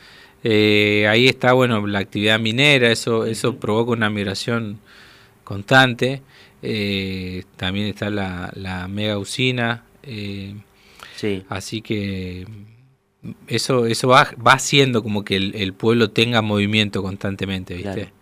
Eh, 0.44 1.06
ahí 1.08 1.26
está, 1.26 1.52
bueno, 1.52 1.84
la 1.86 1.98
actividad 1.98 2.38
minera, 2.38 2.92
eso, 2.92 3.26
eso 3.26 3.56
provoca 3.56 3.90
una 3.90 4.08
migración 4.08 4.78
constante. 5.50 6.22
Eh, 6.62 7.42
también 7.56 7.86
está 7.88 8.08
la, 8.08 8.52
la 8.54 8.86
mega 8.86 9.18
usina. 9.18 9.82
Eh, 10.04 10.54
sí. 11.16 11.42
Así 11.48 11.82
que 11.82 12.46
eso, 13.48 13.86
eso 13.86 14.08
va, 14.08 14.30
va 14.46 14.52
haciendo 14.52 15.02
como 15.02 15.24
que 15.24 15.36
el, 15.36 15.72
pueblo 15.74 16.10
tenga 16.10 16.40
movimiento 16.40 17.02
constantemente, 17.02 17.74
¿viste? 17.74 18.12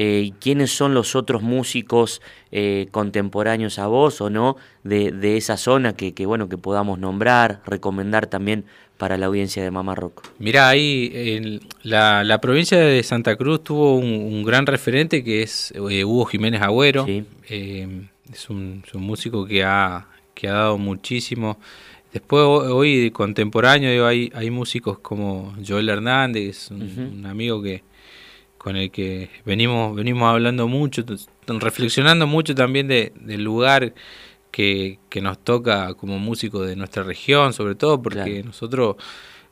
Eh, 0.00 0.30
¿Quiénes 0.40 0.70
son 0.70 0.94
los 0.94 1.16
otros 1.16 1.42
músicos 1.42 2.22
contemporáneos 2.92 3.78
a 3.78 3.88
vos 3.88 4.22
o 4.22 4.30
no 4.30 4.56
de, 4.82 5.12
de 5.12 5.36
esa 5.36 5.58
zona 5.58 5.94
que, 5.94 6.14
que, 6.14 6.24
bueno 6.24 6.48
que 6.48 6.56
podamos 6.56 6.98
nombrar, 6.98 7.60
recomendar 7.66 8.26
también 8.26 8.64
para 8.98 9.16
la 9.16 9.26
audiencia 9.26 9.62
de 9.62 9.70
Mamá 9.70 9.94
Rock? 9.94 10.28
Mira, 10.38 10.68
ahí 10.68 11.10
en 11.14 11.60
la, 11.82 12.24
la, 12.24 12.40
provincia 12.40 12.78
de 12.78 13.02
Santa 13.02 13.36
Cruz 13.36 13.64
tuvo 13.64 13.96
un, 13.96 14.44
gran 14.44 14.66
referente 14.66 15.24
que 15.24 15.42
es 15.42 15.72
eh, 15.72 16.04
Hugo 16.04 16.26
Jiménez 16.26 16.60
Agüero. 16.60 17.06
Eh, 17.08 17.28
es, 18.30 18.50
un, 18.50 18.82
músico 18.94 19.46
que 19.46 19.64
ha, 19.64 20.08
que 20.34 20.48
ha 20.48 20.52
dado 20.52 20.78
muchísimo. 20.78 21.58
Después, 22.12 22.42
hoy 22.44 23.10
contemporáneo, 23.12 24.06
hay, 24.06 24.30
hay 24.34 24.50
músicos 24.50 24.98
como 24.98 25.54
Joel 25.66 25.88
Hernández, 25.88 26.70
un, 26.70 27.24
amigo 27.26 27.62
que 27.62 27.82
con 28.68 28.76
el 28.76 28.90
que 28.90 29.30
venimos, 29.46 29.96
venimos 29.96 30.28
hablando 30.28 30.68
mucho, 30.68 31.02
reflexionando 31.46 32.26
mucho 32.26 32.54
también 32.54 32.86
de, 32.86 33.14
del 33.18 33.42
lugar 33.42 33.94
que, 34.50 34.98
nos 35.22 35.42
toca 35.42 35.94
como 35.94 36.18
músicos 36.18 36.68
de 36.68 36.76
nuestra 36.76 37.02
región, 37.02 37.54
sobre 37.54 37.76
todo 37.76 38.02
porque 38.02 38.42
nosotros 38.42 38.96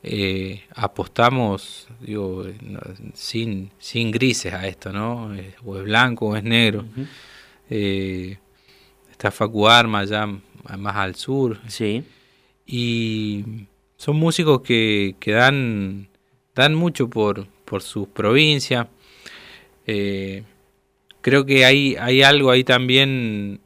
eh, 0.03 0.65
apostamos, 0.75 1.89
digo, 1.99 2.45
sin, 3.15 3.71
sin 3.79 4.11
grises 4.11 4.53
a 4.53 4.69
esto, 4.69 4.93
¿no? 4.93 5.35
Eh, 5.35 5.55
o 5.65 5.79
es 5.79 5.85
blanco 5.85 6.27
o 6.27 6.37
es 6.37 6.45
negro. 6.45 6.85
Eh, 7.71 8.37
está 9.11 9.31
Facu 9.31 9.67
Arma 9.67 10.05
ya 10.05 10.27
más 10.27 10.97
al 10.97 11.15
sur. 11.15 11.59
Sí. 11.69 12.05
Y 12.67 13.67
son 13.97 14.17
músicos 14.17 14.61
que, 14.61 15.17
que 15.19 15.33
dan, 15.33 16.07
dan 16.55 16.75
mucho 16.75 17.09
por, 17.09 17.47
por 17.65 17.81
sus 17.81 18.09
provincias. 18.09 18.89
Creo 19.87 21.47
que 21.47 21.65
hay, 21.65 21.97
hay 21.97 22.23
algo 22.23 22.51
ahí 22.51 22.65
también 22.65 23.61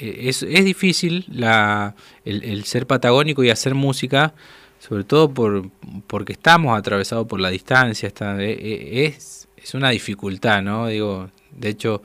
eh, 0.00 0.28
es, 0.28 0.42
es 0.42 0.64
difícil 0.64 1.24
la, 1.28 1.94
el, 2.24 2.64
ser 2.64 2.86
patagónico 2.86 3.42
y 3.44 3.50
hacer 3.50 3.74
música, 3.74 4.34
sobre 4.78 5.04
todo 5.04 5.32
por, 5.32 5.70
porque 6.06 6.32
estamos 6.32 6.78
atravesados 6.78 7.26
por 7.26 7.40
la 7.40 7.50
distancia, 7.50 8.06
está, 8.06 8.42
eh, 8.42 8.52
eh, 8.52 9.06
es, 9.06 9.48
es 9.56 9.74
una 9.74 9.90
dificultad, 9.90 10.62
¿no? 10.62 10.88
Digo, 10.88 11.30
de 11.50 11.68
hecho, 11.70 12.02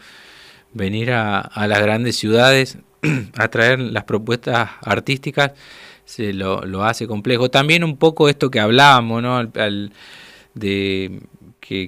venir 0.74 1.12
a, 1.12 1.39
a 1.39 1.67
las 1.67 1.82
grandes 1.82 2.15
ciudades 2.15 2.78
a 3.38 3.47
traer 3.50 3.80
las 3.80 4.06
propuestas 4.06 4.69
artísticas 4.82 5.52
se 6.06 6.34
lo, 6.34 6.62
lo, 6.65 6.84
hace 6.84 7.08
complejo. 7.08 7.50
También 7.50 7.84
un 7.84 7.97
poco 7.97 8.28
esto 8.28 8.52
que 8.52 8.60
hablábamos, 8.60 9.21
¿no? 9.21 9.45
de 10.54 11.21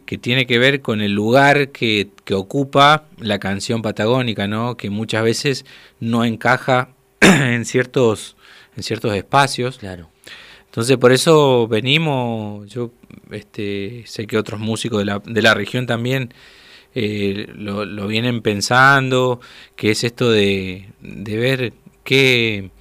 que, 0.05 0.17
tiene 0.17 0.45
que 0.45 0.59
ver 0.59 0.81
con 0.81 1.01
el 1.01 1.11
lugar 1.11 1.69
que, 1.69 2.09
ocupa 2.31 3.05
la 3.17 3.37
canción 3.39 3.81
patagónica, 3.81 4.47
¿no? 4.47 4.77
que 4.77 4.89
muchas 4.89 5.23
veces 5.23 5.65
no 5.99 6.23
encaja 6.23 6.89
en 7.19 7.65
ciertos, 7.65 8.37
en 8.77 8.83
ciertos 8.83 9.13
espacios. 9.13 9.77
Claro. 9.77 10.09
Entonces 10.65 10.97
por 10.97 11.11
eso 11.11 11.67
venimos, 11.67 12.67
yo 12.69 12.91
este, 13.31 14.03
sé 14.07 14.25
que 14.25 14.37
otros 14.37 14.59
músicos 14.59 14.99
de 14.99 15.05
la, 15.05 15.19
de 15.19 15.41
la 15.41 15.53
región 15.53 15.85
también 15.85 16.33
eh, 16.95 17.47
lo, 17.53 18.07
vienen 18.07 18.41
pensando, 18.41 19.41
que 19.75 19.91
es 19.91 20.03
esto 20.05 20.31
de, 20.31 20.87
de 21.01 21.37
ver 21.37 21.73
qué, 22.05 22.71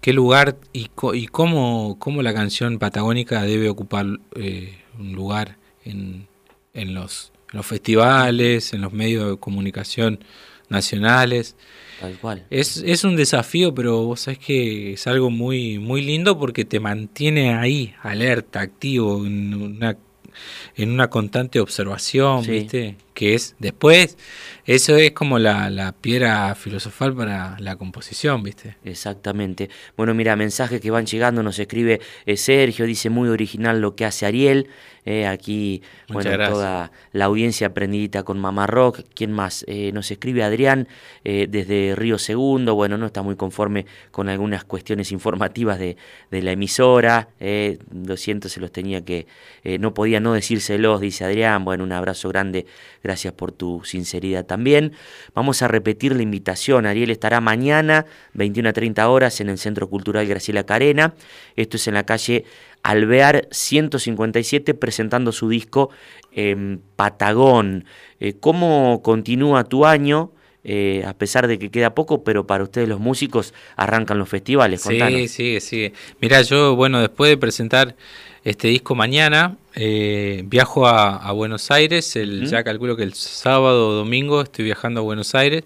qué 0.00 0.12
lugar 0.12 0.56
y, 0.72 0.90
y 1.14 1.26
cómo, 1.28 1.96
cómo, 2.00 2.22
la 2.22 2.34
canción 2.34 2.78
patagónica 2.78 3.42
debe 3.42 3.68
ocupar 3.68 4.06
eh, 4.34 4.78
un 4.98 5.12
lugar 5.12 5.56
en, 5.84 6.26
en, 6.74 6.94
los, 6.94 7.32
los 7.52 7.66
festivales, 7.66 8.72
en 8.72 8.80
los 8.80 8.92
medios 8.92 9.30
de 9.30 9.36
comunicación 9.38 10.20
nacionales. 10.68 11.56
Tal 12.00 12.18
cual. 12.18 12.46
Es, 12.50 12.78
es 12.78 13.04
un 13.04 13.14
desafío, 13.14 13.74
pero 13.74 14.02
vos 14.02 14.20
sabés 14.20 14.38
que 14.38 14.94
es 14.94 15.06
algo 15.06 15.30
muy, 15.30 15.78
muy 15.78 16.02
lindo 16.02 16.38
porque 16.38 16.64
te 16.64 16.80
mantiene 16.80 17.54
ahí, 17.54 17.94
alerta, 18.02 18.60
activo, 18.60 19.24
en 19.24 19.54
una, 19.54 19.96
en 20.76 20.90
una 20.90 21.08
constante 21.08 21.60
observación, 21.60 22.44
¿viste? 22.46 22.96
Que 23.14 23.34
es 23.34 23.54
después 23.58 24.16
eso 24.64 24.96
es 24.96 25.12
como 25.12 25.38
la, 25.38 25.70
la, 25.70 25.92
piedra 25.92 26.54
filosofal 26.54 27.14
para 27.14 27.58
la 27.60 27.76
composición, 27.76 28.42
¿viste? 28.42 28.76
Exactamente. 28.84 29.70
Bueno, 29.96 30.14
mira, 30.14 30.34
mensajes 30.36 30.80
que 30.80 30.90
van 30.90 31.06
llegando, 31.06 31.42
nos 31.42 31.58
escribe 31.58 32.00
eh, 32.26 32.36
Sergio, 32.36 32.86
dice 32.86 33.10
muy 33.10 33.28
original 33.28 33.80
lo 33.80 33.94
que 33.94 34.04
hace 34.04 34.26
Ariel. 34.26 34.68
Eh, 35.04 35.26
aquí, 35.26 35.82
bueno, 36.08 36.30
toda 36.48 36.92
la 37.12 37.24
audiencia 37.24 37.68
aprendidita 37.68 38.22
con 38.22 38.38
Mamá 38.38 38.66
Rock. 38.66 39.00
¿Quién 39.14 39.32
más? 39.32 39.64
Eh, 39.68 39.90
nos 39.92 40.10
escribe 40.10 40.42
Adrián 40.42 40.88
desde 41.24 41.94
Río 41.96 42.18
Segundo. 42.18 42.74
Bueno, 42.74 42.98
no 42.98 43.06
está 43.06 43.22
muy 43.22 43.36
conforme 43.36 43.86
con 44.10 44.28
algunas 44.28 44.64
cuestiones 44.64 45.12
informativas 45.12 45.78
de, 45.78 45.96
de 46.30 46.42
la 46.42 46.52
emisora. 46.52 47.28
lo 47.40 48.16
siento, 48.16 48.48
se 48.48 48.60
los 48.60 48.72
tenía 48.72 49.04
que. 49.04 49.26
no 49.78 49.94
podía 49.94 50.20
no 50.20 50.34
decírselos, 50.34 51.00
dice 51.00 51.24
Adrián. 51.24 51.64
Bueno, 51.64 51.84
un 51.84 51.92
abrazo 51.92 52.28
grande. 52.28 52.66
Gracias 53.02 53.32
por 53.32 53.52
tu 53.52 53.82
sinceridad 53.84 54.46
también. 54.46 54.92
Vamos 55.34 55.62
a 55.62 55.68
repetir 55.68 56.14
la 56.14 56.22
invitación. 56.22 56.86
Ariel 56.86 57.10
estará 57.10 57.40
mañana, 57.40 58.06
21 58.34 58.68
a 58.68 58.72
30 58.72 59.08
horas, 59.08 59.40
en 59.40 59.48
el 59.48 59.58
Centro 59.58 59.88
Cultural 59.88 60.26
Graciela 60.26 60.64
Carena. 60.64 61.14
Esto 61.56 61.76
es 61.76 61.88
en 61.88 61.94
la 61.94 62.04
calle 62.04 62.44
Alvear 62.82 63.48
157, 63.50 64.74
presentando 64.74 65.32
su 65.32 65.48
disco 65.48 65.90
en 66.32 66.82
Patagón. 66.96 67.84
Eh, 68.20 68.34
¿Cómo 68.40 69.02
continúa 69.02 69.64
tu 69.64 69.86
año? 69.86 70.32
Eh, 70.64 71.02
a 71.06 71.14
pesar 71.14 71.48
de 71.48 71.58
que 71.58 71.70
queda 71.70 71.94
poco, 71.94 72.22
pero 72.22 72.46
para 72.46 72.62
ustedes 72.62 72.88
los 72.88 73.00
músicos 73.00 73.52
arrancan 73.76 74.18
los 74.18 74.28
festivales. 74.28 74.82
Sí, 74.82 75.28
sí, 75.28 75.60
sí. 75.60 75.92
Mira, 76.20 76.42
yo, 76.42 76.76
bueno, 76.76 77.00
después 77.00 77.30
de 77.30 77.36
presentar 77.36 77.96
este 78.44 78.68
disco 78.68 78.94
mañana. 78.94 79.56
Eh, 79.74 80.42
viajo 80.46 80.86
a, 80.86 81.30
Buenos 81.32 81.70
Aires, 81.70 82.16
el, 82.16 82.46
ya 82.46 82.62
calculo 82.62 82.96
que 82.96 83.04
el 83.04 83.14
sábado 83.14 83.88
o 83.88 83.92
domingo 83.92 84.42
estoy 84.42 84.66
viajando 84.66 85.00
a 85.00 85.02
Buenos 85.02 85.34
Aires 85.34 85.64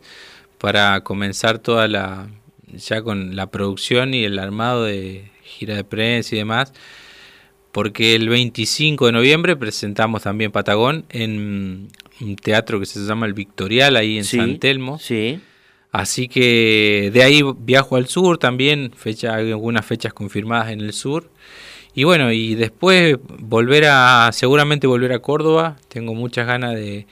para 0.59 1.01
comenzar 1.01 1.59
toda 1.59 1.89
la, 1.89 2.29
ya 2.73 3.03
con 3.03 3.35
la 3.35 3.51
producción 3.51 4.15
y 4.15 4.25
el 4.25 4.39
armado 4.39 4.85
de 4.85 5.31
gira 5.43 5.75
de 5.75 5.85
prensa 5.85 6.35
y 6.35 6.39
demás, 6.39 6.73
porque 7.77 8.15
el 8.15 8.31
25 8.31 9.05
de 9.05 9.13
noviembre 9.13 9.55
presentamos 9.55 10.23
también 10.23 10.51
Patagón 10.51 11.05
en 11.11 11.91
un 12.23 12.37
teatro 12.37 12.81
que 12.81 12.87
se 12.87 13.01
llama 13.01 13.27
El 13.27 13.35
Victorial, 13.35 13.97
ahí 13.97 14.17
en 14.17 14.25
San 14.25 14.59
Telmo. 14.59 14.99
Sí. 14.99 15.41
Así 15.93 16.27
que 16.27 17.11
de 17.13 17.23
ahí 17.23 17.43
viajo 17.59 17.97
al 17.97 18.07
sur 18.07 18.39
también, 18.39 18.93
fecha, 18.97 19.35
hay 19.35 19.51
algunas 19.51 19.85
fechas 19.85 20.15
confirmadas 20.15 20.71
en 20.71 20.81
el 20.81 20.95
sur. 20.95 21.31
Y 21.95 22.05
bueno, 22.05 22.33
y 22.33 22.55
después 22.55 23.19
volver 23.41 23.85
a, 23.91 24.31
seguramente 24.33 24.87
volver 24.87 25.13
a 25.13 25.19
Córdoba, 25.19 25.77
tengo 25.89 26.15
muchas 26.15 26.47
ganas 26.47 26.75
de, 26.77 27.07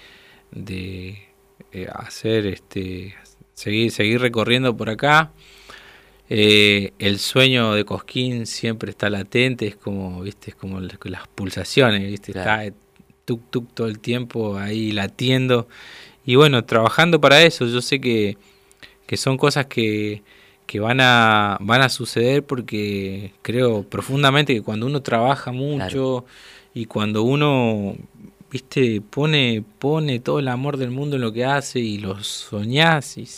de, 0.50 1.24
eh, 1.72 1.88
hacer, 1.92 2.46
este, 2.46 3.14
seguir, 3.53 3.90
seguir 3.90 4.18
recorriendo 4.18 4.74
por 4.74 4.88
acá. 4.88 5.31
Eh, 6.29 6.93
el 6.99 7.19
sueño 7.19 7.75
de 7.75 7.85
Cosquín 7.85 8.47
siempre 8.47 8.91
está 8.91 9.11
latente, 9.11 9.67
es 9.67 9.77
como, 9.77 10.23
viste, 10.23 10.51
es 10.51 10.57
como 10.57 10.81
las, 10.81 11.29
pulsaciones, 11.35 12.03
viste, 12.11 12.33
está 12.33 12.65
tuk 13.25 13.43
tuk 13.51 13.73
todo 13.75 13.87
el 13.87 13.99
tiempo 13.99 14.59
ahí 14.59 14.93
latiendo. 14.93 15.69
Y 16.25 16.37
bueno, 16.37 16.65
trabajando 16.65 17.21
para 17.21 17.43
eso, 17.43 17.67
yo 17.67 17.83
sé 17.83 18.01
que, 18.01 18.39
que 19.07 19.17
son 19.17 19.37
cosas 19.37 19.67
que, 19.67 20.23
que 20.67 20.81
van 20.81 21.01
a, 21.01 21.59
van 21.61 21.83
a 21.83 21.89
suceder 21.89 22.45
porque 22.45 23.33
creo 23.43 23.83
profundamente 23.83 24.55
que 24.55 24.63
cuando 24.63 24.87
uno 24.87 25.03
trabaja 25.03 25.53
mucho 25.53 26.25
y 26.73 26.87
cuando 26.87 27.23
uno 27.23 27.97
viste 28.51 29.01
pone 29.01 29.65
pone 29.79 30.21
todo 30.21 30.39
el 30.39 30.49
amor 30.49 30.77
del 30.77 30.91
mundo 30.91 31.17
en 31.17 31.23
lo 31.23 31.33
que 31.33 31.45
hace 31.45 31.81
y 31.81 31.99
lo 31.99 32.23
soñás 32.23 33.19
y 33.19 33.29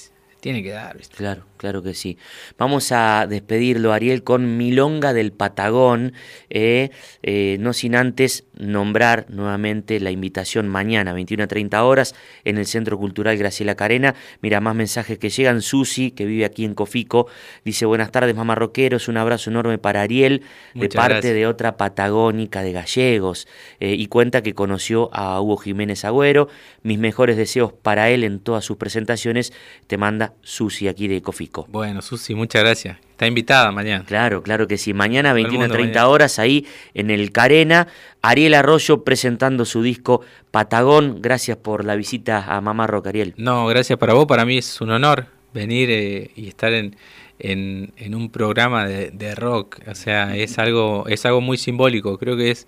tiene 0.40 0.62
que 0.62 0.70
dar. 0.70 0.96
¿viste? 0.96 1.16
Claro, 1.16 1.44
claro 1.56 1.82
que 1.82 1.94
sí. 1.94 2.18
Vamos 2.58 2.92
a 2.92 3.26
despedirlo, 3.28 3.92
Ariel, 3.92 4.22
con 4.22 4.56
Milonga 4.56 5.12
del 5.12 5.32
Patagón, 5.32 6.12
eh, 6.50 6.90
eh, 7.22 7.56
no 7.60 7.72
sin 7.72 7.96
antes 7.96 8.44
nombrar 8.58 9.26
nuevamente 9.28 10.00
la 10.00 10.10
invitación 10.10 10.68
mañana, 10.68 11.12
21 11.12 11.44
a 11.44 11.46
30 11.46 11.84
horas, 11.84 12.14
en 12.44 12.58
el 12.58 12.66
Centro 12.66 12.98
Cultural 12.98 13.36
Graciela 13.36 13.74
Carena. 13.74 14.14
Mira, 14.40 14.60
más 14.60 14.74
mensajes 14.74 15.18
que 15.18 15.30
llegan. 15.30 15.62
Susi, 15.62 16.10
que 16.10 16.26
vive 16.26 16.44
aquí 16.44 16.64
en 16.64 16.74
Cofico, 16.74 17.26
dice, 17.64 17.86
buenas 17.86 18.12
tardes, 18.12 18.34
mamá 18.34 18.54
roqueros, 18.54 19.08
un 19.08 19.16
abrazo 19.16 19.50
enorme 19.50 19.78
para 19.78 20.02
Ariel, 20.02 20.42
de 20.74 20.88
parte 20.88 21.32
de 21.32 21.46
otra 21.46 21.76
patagónica 21.76 22.62
de 22.62 22.72
gallegos, 22.72 23.48
eh, 23.80 23.94
y 23.94 24.06
cuenta 24.06 24.42
que 24.42 24.54
conoció 24.54 25.10
a 25.12 25.40
Hugo 25.40 25.56
Jiménez 25.56 26.04
Agüero. 26.04 26.48
Mis 26.82 26.98
mejores 26.98 27.36
deseos 27.36 27.72
para 27.72 28.10
él 28.10 28.24
en 28.24 28.40
todas 28.40 28.64
sus 28.64 28.76
presentaciones. 28.76 29.52
Te 29.86 29.96
manda 29.96 30.34
Susi 30.42 30.88
aquí 30.88 31.08
de 31.08 31.22
Cofico. 31.22 31.45
Bueno, 31.68 32.02
Susi, 32.02 32.34
muchas 32.34 32.62
gracias. 32.62 32.98
Está 33.10 33.26
invitada 33.26 33.72
mañana. 33.72 34.04
Claro, 34.04 34.42
claro 34.42 34.68
que 34.68 34.76
sí. 34.76 34.92
Mañana 34.92 35.32
21 35.32 35.64
a 35.64 35.68
30 35.68 36.08
horas 36.08 36.38
ahí 36.38 36.66
en 36.92 37.10
el 37.10 37.32
Carena. 37.32 37.88
Ariel 38.20 38.54
Arroyo 38.54 39.04
presentando 39.04 39.64
su 39.64 39.82
disco 39.82 40.20
Patagón. 40.50 41.22
Gracias 41.22 41.56
por 41.56 41.84
la 41.84 41.96
visita 41.96 42.44
a 42.46 42.60
Mamá 42.60 42.86
Rock, 42.86 43.06
Ariel. 43.06 43.34
No, 43.38 43.66
gracias 43.66 43.98
para 43.98 44.12
vos. 44.12 44.26
Para 44.26 44.44
mí 44.44 44.58
es 44.58 44.80
un 44.80 44.90
honor 44.90 45.28
venir 45.54 45.88
eh, 45.90 46.30
y 46.36 46.48
estar 46.48 46.72
en, 46.74 46.96
en, 47.38 48.14
un 48.14 48.30
programa 48.30 48.86
de, 48.86 49.34
rock. 49.34 49.78
O 49.86 49.94
sea, 49.94 50.36
es 50.36 50.58
algo, 50.58 51.06
es 51.08 51.24
algo 51.24 51.40
muy 51.40 51.56
simbólico. 51.56 52.18
Creo 52.18 52.36
que 52.36 52.50
es, 52.50 52.66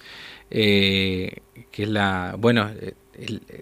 eh, 0.51 1.41
que 1.71 1.83
es 1.83 1.89
la, 1.91 2.37
bueno, 2.39 2.71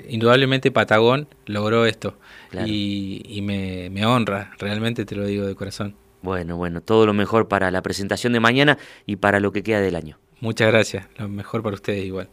indudablemente 0.08 0.70
Patagón 0.70 1.26
logró 1.46 1.86
esto 1.86 2.16
y, 2.52 3.40
me, 3.42 3.90
me, 3.90 4.06
honra, 4.06 4.52
realmente 4.58 5.04
te 5.04 5.14
lo 5.14 5.26
digo 5.26 5.46
de 5.46 5.54
corazón. 5.54 5.96
Bueno, 6.22 6.56
bueno, 6.56 6.80
todo 6.80 7.06
lo 7.06 7.14
mejor 7.14 7.48
para 7.48 7.70
la 7.70 7.82
presentación 7.82 8.32
de 8.32 8.40
mañana 8.40 8.78
y 9.06 9.16
para 9.16 9.40
lo 9.40 9.52
que 9.52 9.62
queda 9.62 9.80
del 9.80 9.96
año. 9.96 10.18
Muchas 10.40 10.68
gracias, 10.68 11.06
lo 11.18 11.28
mejor 11.28 11.62
para 11.62 11.74
ustedes 11.74 12.04
igual. 12.04 12.28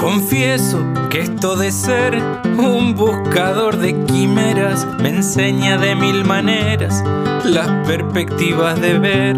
Confieso 0.00 0.78
que 1.10 1.20
esto 1.20 1.56
de 1.56 1.70
ser 1.70 2.22
un 2.56 2.79
buscador 3.30 3.76
de 3.76 3.94
quimeras 4.06 4.84
me 4.98 5.10
enseña 5.10 5.78
de 5.78 5.94
mil 5.94 6.24
maneras 6.24 7.04
las 7.44 7.86
perspectivas 7.86 8.80
de 8.80 8.98
ver 8.98 9.36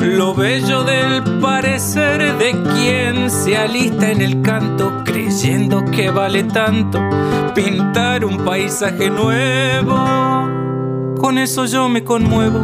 lo 0.00 0.32
bello 0.32 0.84
del 0.84 1.40
parecer 1.40 2.38
de 2.38 2.52
quien 2.52 3.28
se 3.28 3.56
alista 3.56 4.12
en 4.12 4.22
el 4.22 4.42
canto 4.42 5.02
creyendo 5.04 5.84
que 5.86 6.08
vale 6.08 6.44
tanto 6.44 7.00
pintar 7.52 8.24
un 8.24 8.44
paisaje 8.44 9.10
nuevo. 9.10 9.96
Con 11.20 11.38
eso 11.38 11.64
yo 11.64 11.88
me 11.88 12.04
conmuevo, 12.04 12.60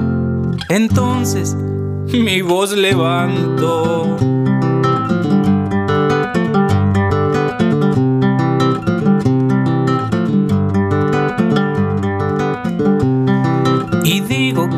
entonces 0.68 1.57
mi 1.57 2.40
voz 2.40 2.70
levanto. 2.70 4.16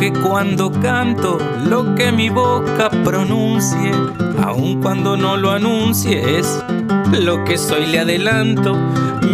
Que 0.05 0.21
cuando 0.21 0.71
canto 0.71 1.38
lo 1.67 1.95
que 1.95 2.12
mi 2.12 2.29
boca 2.29 2.90
pronuncie, 3.05 3.90
aun 4.43 4.83
cuando 4.83 5.17
no 5.17 5.38
lo 5.38 5.51
anuncie, 5.51 6.38
es 6.38 6.62
lo 7.23 7.43
que 7.45 7.57
soy 7.57 7.87
le 7.87 8.01
adelanto. 8.01 8.77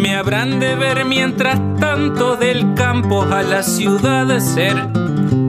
Me 0.00 0.14
habrán 0.14 0.61
de 0.61 0.76
ver 0.76 1.04
mientras 1.06 1.59
tanto 1.80 2.37
del 2.37 2.74
campo 2.74 3.22
a 3.22 3.42
la 3.42 3.64
ciudad 3.64 4.38
ser 4.38 4.76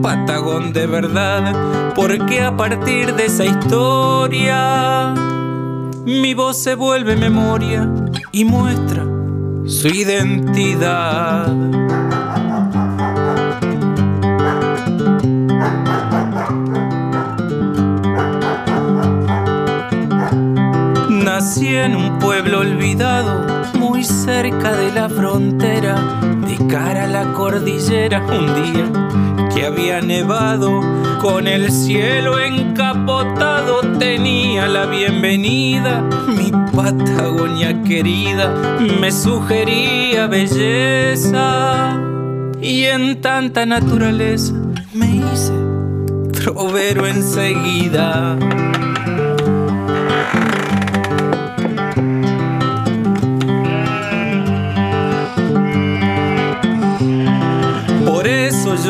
patagón 0.02 0.72
de 0.72 0.88
verdad, 0.88 1.92
porque 1.94 2.42
a 2.42 2.56
partir 2.56 3.14
de 3.14 3.26
esa 3.26 3.44
historia 3.44 5.14
mi 6.04 6.34
voz 6.34 6.58
se 6.58 6.74
vuelve 6.74 7.14
memoria 7.14 7.88
y 8.32 8.44
muestra 8.44 9.04
su 9.66 9.86
identidad. 9.86 11.31
De 24.70 24.92
la 24.92 25.08
frontera, 25.08 25.96
de 26.46 26.56
cara 26.68 27.04
a 27.04 27.06
la 27.08 27.32
cordillera, 27.32 28.24
un 28.24 28.46
día 28.62 29.48
que 29.52 29.66
había 29.66 30.00
nevado, 30.00 30.80
con 31.20 31.48
el 31.48 31.72
cielo 31.72 32.38
encapotado 32.38 33.80
tenía 33.98 34.68
la 34.68 34.86
bienvenida, 34.86 36.08
mi 36.28 36.52
Patagonia 36.74 37.82
querida 37.82 38.78
me 39.00 39.10
sugería 39.10 40.28
belleza 40.28 42.00
y 42.60 42.84
en 42.84 43.20
tanta 43.20 43.66
naturaleza 43.66 44.54
me 44.94 45.16
hice 45.16 45.52
trovero 46.32 47.06
enseguida. 47.06 48.38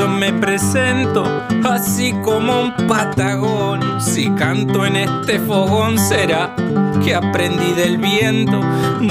Me 0.08 0.32
presento 0.32 1.24
así 1.64 2.12
como 2.22 2.62
un 2.62 2.72
patagón. 2.88 4.00
Si 4.00 4.30
canto 4.30 4.84
en 4.84 4.96
este 4.96 5.38
fogón 5.40 5.98
será 5.98 6.54
que 7.04 7.14
aprendí 7.14 7.72
del 7.72 7.98
viento. 7.98 8.60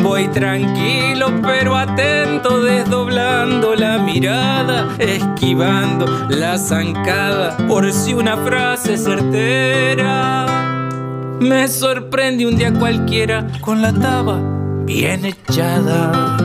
Voy 0.02 0.28
tranquilo 0.30 1.32
pero 1.42 1.76
atento, 1.76 2.62
desdoblando 2.62 3.76
la 3.76 3.98
mirada, 3.98 4.96
esquivando 5.00 6.06
la 6.30 6.58
zancada 6.58 7.58
por 7.68 7.92
si 7.92 8.14
una 8.14 8.38
frase 8.38 8.98
certera. 8.98 10.46
Me 11.40 11.68
sorprende 11.68 12.46
un 12.46 12.56
día 12.56 12.74
cualquiera 12.74 13.48
con 13.62 13.82
la 13.82 13.94
taba 13.94 14.40
bien 14.86 15.26
echada. 15.26 16.41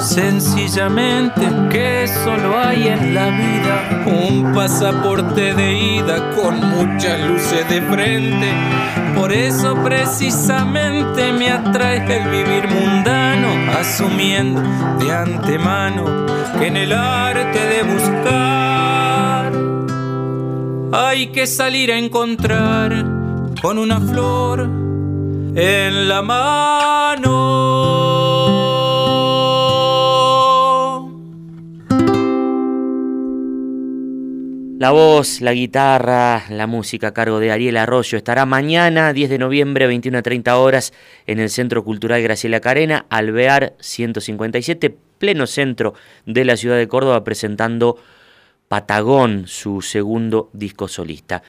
Sencillamente 0.00 1.40
que 1.70 2.06
solo 2.08 2.58
hay 2.58 2.88
en 2.88 3.14
la 3.14 3.30
vida 3.30 4.04
un 4.06 4.52
pasaporte 4.54 5.54
de 5.54 5.72
ida 5.96 6.30
con 6.34 6.60
muchas 6.60 7.20
luces 7.20 7.68
de 7.68 7.82
frente. 7.82 8.48
Por 9.14 9.32
eso 9.32 9.76
precisamente 9.82 11.32
me 11.32 11.50
atrae 11.50 12.04
el 12.16 12.28
vivir 12.30 12.68
mundano, 12.68 13.72
asumiendo 13.78 14.62
de 14.98 15.12
antemano 15.12 16.04
que 16.58 16.66
en 16.66 16.76
el 16.76 16.92
arte 16.92 17.58
de 17.58 17.82
buscar 17.82 19.52
hay 20.92 21.28
que 21.28 21.46
salir 21.46 21.90
a 21.90 21.98
encontrar 21.98 22.92
con 23.60 23.78
una 23.78 24.00
flor 24.00 24.60
en 25.56 26.08
la 26.08 26.22
mano. 26.22 27.43
La 34.84 34.90
voz, 34.90 35.40
la 35.40 35.54
guitarra, 35.54 36.44
la 36.50 36.66
música 36.66 37.08
a 37.08 37.14
cargo 37.14 37.40
de 37.40 37.50
Ariel 37.50 37.78
Arroyo 37.78 38.18
estará 38.18 38.44
mañana, 38.44 39.14
10 39.14 39.30
de 39.30 39.38
noviembre, 39.38 39.86
21 39.86 40.18
a 40.18 40.20
30 40.20 40.58
horas, 40.58 40.92
en 41.26 41.40
el 41.40 41.48
Centro 41.48 41.82
Cultural 41.84 42.22
Graciela 42.22 42.60
Carena, 42.60 43.06
Alvear 43.08 43.72
157, 43.80 44.94
pleno 45.16 45.46
centro 45.46 45.94
de 46.26 46.44
la 46.44 46.58
ciudad 46.58 46.76
de 46.76 46.86
Córdoba, 46.86 47.24
presentando 47.24 47.96
Patagón, 48.68 49.44
su 49.46 49.80
segundo 49.80 50.50
disco 50.52 50.86
solista. 50.86 51.42